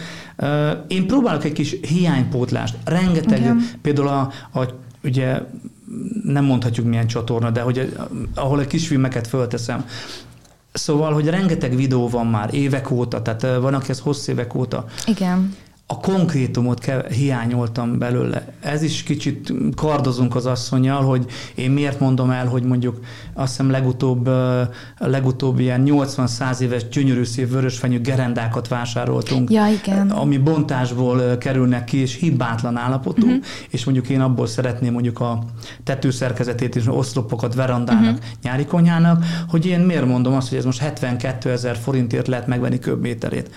Én 0.87 1.07
próbálok 1.07 1.45
egy 1.45 1.53
kis 1.53 1.77
hiánypótlást. 1.81 2.77
Rengeteg, 2.85 3.41
uh-huh. 3.41 3.63
például 3.83 4.09
a, 4.09 4.31
a 4.61 4.69
ugye 5.05 5.41
nem 6.25 6.45
mondhatjuk 6.45 6.87
milyen 6.87 7.07
csatorna, 7.07 7.51
de 7.51 7.61
hogy 7.61 7.97
ahol 8.35 8.61
egy 8.61 8.67
kis 8.67 8.87
filmeket 8.87 9.27
fölteszem, 9.27 9.85
Szóval, 10.73 11.13
hogy 11.13 11.29
rengeteg 11.29 11.77
videó 11.77 12.09
van 12.09 12.27
már 12.27 12.55
évek 12.55 12.91
óta, 12.91 13.23
tehát 13.23 13.61
van, 13.61 13.75
aki 13.75 13.91
ez 13.91 14.01
hosszú 14.01 14.33
évek 14.33 14.55
óta. 14.55 14.85
Igen 15.07 15.57
a 15.91 16.01
konkrétumot 16.01 16.79
ke- 16.79 17.13
hiányoltam 17.13 17.99
belőle. 17.99 18.53
Ez 18.61 18.83
is 18.83 19.03
kicsit 19.03 19.53
kardozunk 19.77 20.35
az 20.35 20.47
asszonyjal, 20.47 21.03
hogy 21.03 21.25
én 21.55 21.71
miért 21.71 22.01
mondom 22.01 22.31
el, 22.31 22.47
hogy 22.47 22.63
mondjuk 22.63 23.01
azt 23.35 23.49
hiszem 23.49 23.71
legutóbb, 23.71 24.31
legutóbb 24.99 25.59
ilyen 25.59 25.83
80-100 25.87 26.61
éves 26.61 26.89
gyönyörű 26.89 27.25
szép 27.25 27.51
vörösfenyő 27.51 28.01
gerendákat 28.01 28.69
vásároltunk, 28.69 29.51
ja, 29.51 29.67
igen. 29.67 30.11
ami 30.11 30.39
bontásból 30.39 31.39
kerülnek 31.39 31.85
ki, 31.85 31.97
és 31.97 32.15
hibátlan 32.15 32.77
állapotú, 32.77 33.27
uh-huh. 33.27 33.45
és 33.71 33.85
mondjuk 33.85 34.09
én 34.09 34.21
abból 34.21 34.47
szeretném 34.47 34.93
mondjuk 34.93 35.21
a 35.21 35.45
tetőszerkezetét 35.85 36.77
és 36.77 36.87
oszlopokat 36.87 37.55
verandának, 37.55 38.15
uh-huh. 38.15 38.29
nyári 38.43 38.65
konyhának, 38.65 39.25
hogy 39.49 39.67
én 39.67 39.81
miért 39.81 40.07
mondom 40.07 40.35
azt, 40.35 40.49
hogy 40.49 40.59
ez 40.59 40.65
most 40.65 40.79
72 40.79 41.51
ezer 41.51 41.77
forintért 41.77 42.27
lehet 42.27 42.47
megvenni 42.47 42.79
köbméterét. 42.79 43.51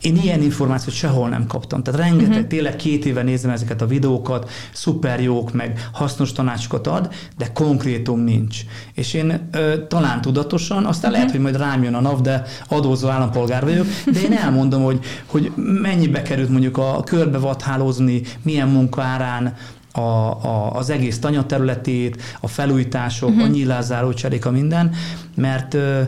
Én 0.00 0.16
ilyen 0.16 0.42
információt 0.42 0.94
sehol 0.94 1.28
nem 1.28 1.46
kaptam. 1.46 1.82
Tehát 1.82 2.00
rengeteg, 2.00 2.30
uh-huh. 2.30 2.46
tényleg 2.46 2.76
két 2.76 3.04
éve 3.04 3.22
nézem 3.22 3.50
ezeket 3.50 3.82
a 3.82 3.86
videókat, 3.86 4.50
szuper 4.72 5.20
jók, 5.20 5.52
meg 5.52 5.88
hasznos 5.92 6.32
tanácsokat 6.32 6.86
ad, 6.86 7.12
de 7.36 7.52
konkrétum 7.52 8.20
nincs. 8.20 8.60
És 8.94 9.14
én 9.14 9.48
ö, 9.52 9.86
talán 9.88 10.20
tudatosan, 10.20 10.84
aztán 10.84 10.96
uh-huh. 10.96 11.12
lehet, 11.12 11.30
hogy 11.30 11.40
majd 11.40 11.56
rám 11.56 11.82
jön 11.82 11.94
a 11.94 12.00
NAV, 12.00 12.20
de 12.20 12.42
adózó 12.68 13.08
állampolgár 13.08 13.64
vagyok, 13.64 13.86
de 14.12 14.20
én 14.20 14.32
elmondom, 14.32 14.82
hogy, 14.82 15.00
hogy 15.26 15.52
mennyibe 15.56 16.22
került 16.22 16.48
mondjuk 16.48 16.78
a 16.78 17.02
körbevathálózni, 17.04 18.22
milyen 18.42 18.68
munkárán, 18.68 19.54
a, 19.92 20.00
a, 20.00 20.72
az 20.72 20.90
egész 20.90 21.18
tanyaterületét, 21.18 22.22
a 22.40 22.48
felújítások, 22.48 23.28
uh-huh. 23.28 23.44
a 23.44 23.46
nyilázáró 23.46 24.12
cserék, 24.12 24.46
a 24.46 24.50
minden, 24.50 24.94
mert 25.34 25.74
ö, 25.74 26.02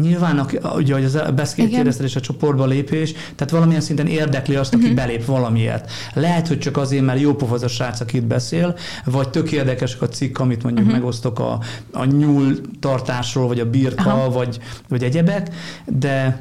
Nyilván, 0.00 0.46
ugye, 0.76 0.94
hogy 0.94 1.04
az 1.04 1.22
beszél 1.34 1.68
kérdezted 1.68 2.06
és 2.06 2.16
a 2.16 2.20
csoportba 2.20 2.66
lépés, 2.66 3.12
tehát 3.12 3.50
valamilyen 3.50 3.80
szinten 3.80 4.06
érdekli 4.06 4.56
azt, 4.56 4.74
aki 4.74 4.82
uh-huh. 4.82 4.96
belép 4.96 5.24
valamiért. 5.24 5.90
Lehet, 6.14 6.48
hogy 6.48 6.58
csak 6.58 6.76
azért, 6.76 7.04
mert 7.04 7.20
jó 7.20 7.34
pofa 7.34 7.54
az 7.54 7.62
a 7.62 7.68
srác, 7.68 8.00
aki 8.00 8.16
itt 8.16 8.24
beszél, 8.24 8.76
vagy 9.04 9.28
tök 9.28 9.52
érdekes 9.52 9.96
a 10.00 10.08
cikk, 10.08 10.38
amit 10.38 10.62
mondjuk 10.62 10.86
uh-huh. 10.86 11.00
megosztok 11.00 11.38
a, 11.38 11.60
a 11.92 12.04
nyúl 12.04 12.60
tartásról, 12.80 13.46
vagy 13.46 13.60
a 13.60 13.70
birka, 13.70 14.30
vagy, 14.30 14.58
vagy 14.88 15.02
egyebek, 15.02 15.54
de 15.86 16.40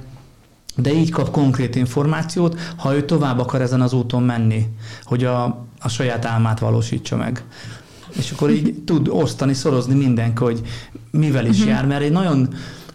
de 0.76 0.94
így 0.94 1.12
kap 1.12 1.32
konkrét 1.32 1.76
információt, 1.76 2.60
ha 2.76 2.96
ő 2.96 3.06
tovább 3.06 3.40
akar 3.40 3.62
ezen 3.62 3.82
az 3.82 3.94
úton 3.94 4.24
menni, 4.24 4.68
hogy 5.04 5.24
a, 5.24 5.44
a 5.80 5.90
saját 5.90 6.26
álmát 6.26 6.60
valósítsa 6.60 7.16
meg. 7.16 7.44
És 8.18 8.32
akkor 8.32 8.50
így 8.50 8.76
tud 8.86 9.08
osztani, 9.08 9.54
szorozni 9.54 9.96
mindenki, 9.96 10.44
hogy 10.44 10.62
mivel 11.12 11.46
is 11.46 11.58
uh-huh. 11.58 11.74
jár, 11.74 11.86
mert 11.86 12.02
egy 12.02 12.12
nagyon 12.12 12.54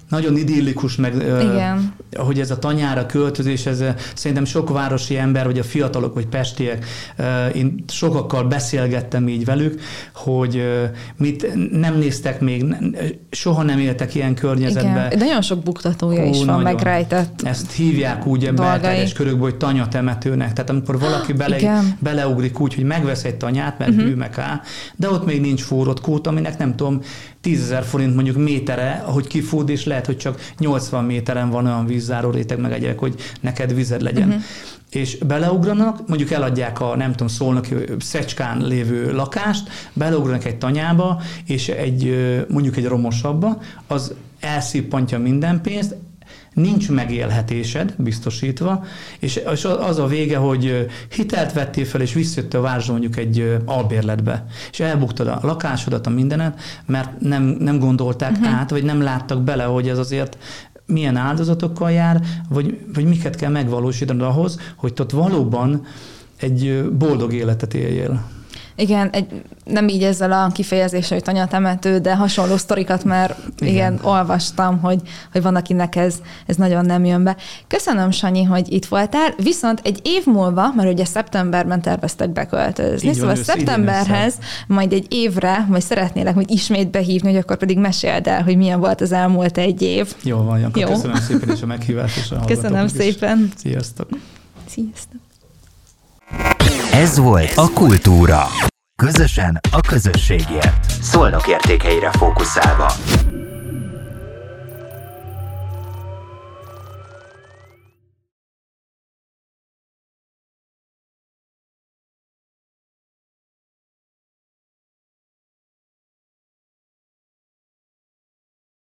nagyon 0.09 0.37
idillikus, 0.37 0.97
meg 0.97 1.14
Igen. 1.14 1.95
hogy 2.16 2.40
ez 2.40 2.51
a 2.51 2.59
tanyára 2.59 3.07
költözés, 3.07 3.66
ez 3.66 3.85
szerintem 4.14 4.45
sok 4.45 4.71
városi 4.71 5.16
ember, 5.16 5.45
vagy 5.45 5.59
a 5.59 5.62
fiatalok, 5.62 6.14
vagy 6.14 6.27
pestiek, 6.27 6.87
én 7.55 7.85
sokakkal 7.88 8.45
beszélgettem 8.45 9.29
így 9.29 9.45
velük, 9.45 9.81
hogy 10.14 10.62
mit 11.16 11.71
nem 11.71 11.99
néztek 11.99 12.40
még, 12.40 12.64
soha 13.31 13.62
nem 13.62 13.79
éltek 13.79 14.14
ilyen 14.14 14.35
környezetben. 14.35 15.07
Igen. 15.07 15.19
Nagyon 15.19 15.42
sok 15.42 15.62
buktatója 15.62 16.25
Ó, 16.25 16.29
is 16.29 16.37
van, 16.37 16.47
nagyon. 16.47 16.62
megrejtett 16.62 17.42
Ezt 17.42 17.73
hívják 17.73 18.27
úgy 18.27 18.53
belterjes 18.53 19.12
körökből, 19.12 19.42
hogy 19.42 19.57
tanyatemetőnek. 19.57 20.53
Tehát 20.53 20.71
amikor 20.71 20.99
valaki 20.99 21.33
bele, 21.33 21.83
beleugrik 21.99 22.61
úgy, 22.61 22.75
hogy 22.75 22.85
megvesz 22.85 23.25
egy 23.25 23.37
tanyát, 23.37 23.79
mert 23.79 23.90
uh-huh. 23.90 24.14
meg 24.14 24.38
áll, 24.38 24.61
de 24.97 25.11
ott 25.11 25.25
még 25.27 25.40
nincs 25.40 25.62
fúrott 25.62 26.01
kút, 26.01 26.27
aminek 26.27 26.59
nem 26.59 26.77
tudom, 26.77 27.01
10 27.46 27.74
forint 27.82 28.14
mondjuk 28.14 28.37
métere, 28.37 29.02
hogy 29.04 29.26
kifúd, 29.26 29.68
és 29.68 29.85
lehet, 29.85 30.06
hogy 30.06 30.16
csak 30.16 30.40
80 30.59 31.04
méteren 31.04 31.50
van 31.50 31.66
olyan 31.66 31.87
vízzáró 31.87 32.30
réteg, 32.30 32.59
meg 32.59 32.72
egyek, 32.72 32.98
hogy 32.98 33.14
neked 33.40 33.74
vized 33.74 34.00
legyen. 34.00 34.28
Uh-huh. 34.28 34.42
És 34.90 35.18
beleugranak, 35.18 36.09
mondjuk 36.09 36.30
eladják 36.30 36.80
a, 36.80 36.96
nem 36.96 37.11
tudom, 37.11 37.28
szólnak 37.28 37.66
Szecskán 37.98 38.66
lévő 38.66 39.12
lakást, 39.12 39.68
beleugranak 39.92 40.44
egy 40.44 40.56
tanyába, 40.56 41.20
és 41.44 41.68
egy, 41.68 42.16
mondjuk 42.48 42.76
egy 42.76 42.87
romosabba, 42.87 43.62
az 43.87 44.14
elszippantja 44.40 45.18
minden 45.18 45.61
pénzt, 45.61 45.96
nincs 46.57 46.90
megélhetésed 46.90 47.95
biztosítva, 47.99 48.85
és 49.19 49.40
az 49.81 49.99
a 49.99 50.07
vége, 50.07 50.37
hogy 50.37 50.87
hitelt 51.11 51.53
vettél 51.53 51.85
fel, 51.85 52.01
és 52.01 52.12
visszajött 52.12 52.55
a 52.55 52.61
városba 52.61 52.92
mondjuk 52.92 53.16
egy 53.16 53.59
albérletbe, 53.64 54.47
és 54.71 54.81
elbuktad 54.81 55.27
a 55.27 55.38
lakásodat, 55.42 56.07
a 56.07 56.11
mindenet, 56.11 56.61
mert 56.87 57.21
nem, 57.21 57.42
nem 57.42 57.79
gondolták 57.79 58.31
uh-huh. 58.31 58.55
át, 58.55 58.71
vagy 58.71 58.85
nem 58.85 59.03
láttak 59.03 59.42
bele, 59.42 59.64
hogy 59.64 59.88
ez 59.88 59.99
azért 59.99 60.38
milyen 60.87 61.16
áldozatokkal 61.16 61.90
jár, 61.90 62.21
vagy, 62.49 62.79
vagy 62.95 63.05
miket 63.05 63.37
kell 63.37 63.51
megvalósítani 63.51 64.23
ahhoz, 64.23 64.59
hogy 64.77 64.92
ott 65.01 65.11
valóban 65.11 65.87
egy 66.37 66.85
boldog 66.99 67.33
életet 67.33 67.75
éljél. 67.75 68.35
Igen, 68.77 69.11
egy, 69.11 69.27
nem 69.65 69.89
így 69.89 70.03
ezzel 70.03 70.33
a 70.33 70.53
kifejezéssel, 70.53 71.17
hogy 71.17 71.27
tanyatemető, 71.27 71.99
de 71.99 72.17
hasonló 72.17 72.57
sztorikat 72.57 73.05
már 73.05 73.37
igen. 73.59 73.73
igen, 73.73 73.99
olvastam, 74.03 74.81
hogy, 74.81 75.01
hogy 75.33 75.43
van, 75.43 75.57
akinek 75.57 75.97
ez, 75.97 76.15
ez 76.47 76.57
nagyon 76.57 76.85
nem 76.85 77.05
jön 77.05 77.25
be. 77.25 77.37
Köszönöm, 77.67 78.11
Sanyi, 78.11 78.43
hogy 78.43 78.73
itt 78.73 78.87
voltál, 78.87 79.35
viszont 79.43 79.81
egy 79.85 80.01
év 80.03 80.27
múlva, 80.27 80.73
mert 80.77 80.93
ugye 80.93 81.05
szeptemberben 81.05 81.83
terveztek 81.83 82.31
beköltözni, 82.31 83.09
így 83.09 83.15
szóval 83.15 83.35
van, 83.35 83.45
szeptemberhez 83.45 84.35
majd 84.67 84.93
egy 84.93 85.07
évre, 85.09 85.67
majd 85.69 85.83
szeretnélek 85.83 86.35
hogy 86.35 86.51
ismét 86.51 86.91
behívni, 86.91 87.29
hogy 87.29 87.39
akkor 87.39 87.57
pedig 87.57 87.79
meséld 87.79 88.27
el, 88.27 88.43
hogy 88.43 88.57
milyen 88.57 88.81
volt 88.81 89.01
az 89.01 89.12
elmúlt 89.12 89.59
egy 89.59 89.83
év. 89.83 90.15
Jó 90.23 90.43
van, 90.43 90.59
Janka, 90.59 90.81
Jó. 90.81 90.87
köszönöm 90.87 91.17
szépen 91.17 91.51
is 91.51 91.62
a 91.62 91.67
meghívást. 91.67 92.17
És 92.17 92.31
a 92.31 92.45
köszönöm 92.47 92.89
szépen. 92.89 93.51
Is. 93.55 93.61
Sziasztok. 93.61 94.09
Sziasztok. 94.67 95.26
Ez 96.93 97.19
volt 97.19 97.53
a 97.57 97.69
Kultúra. 97.75 98.43
Közösen 99.03 99.61
a 99.73 99.81
közösségért. 99.81 100.91
Szolnok 101.03 101.49
értékeire 101.49 102.11
fókuszálva. 102.11 102.93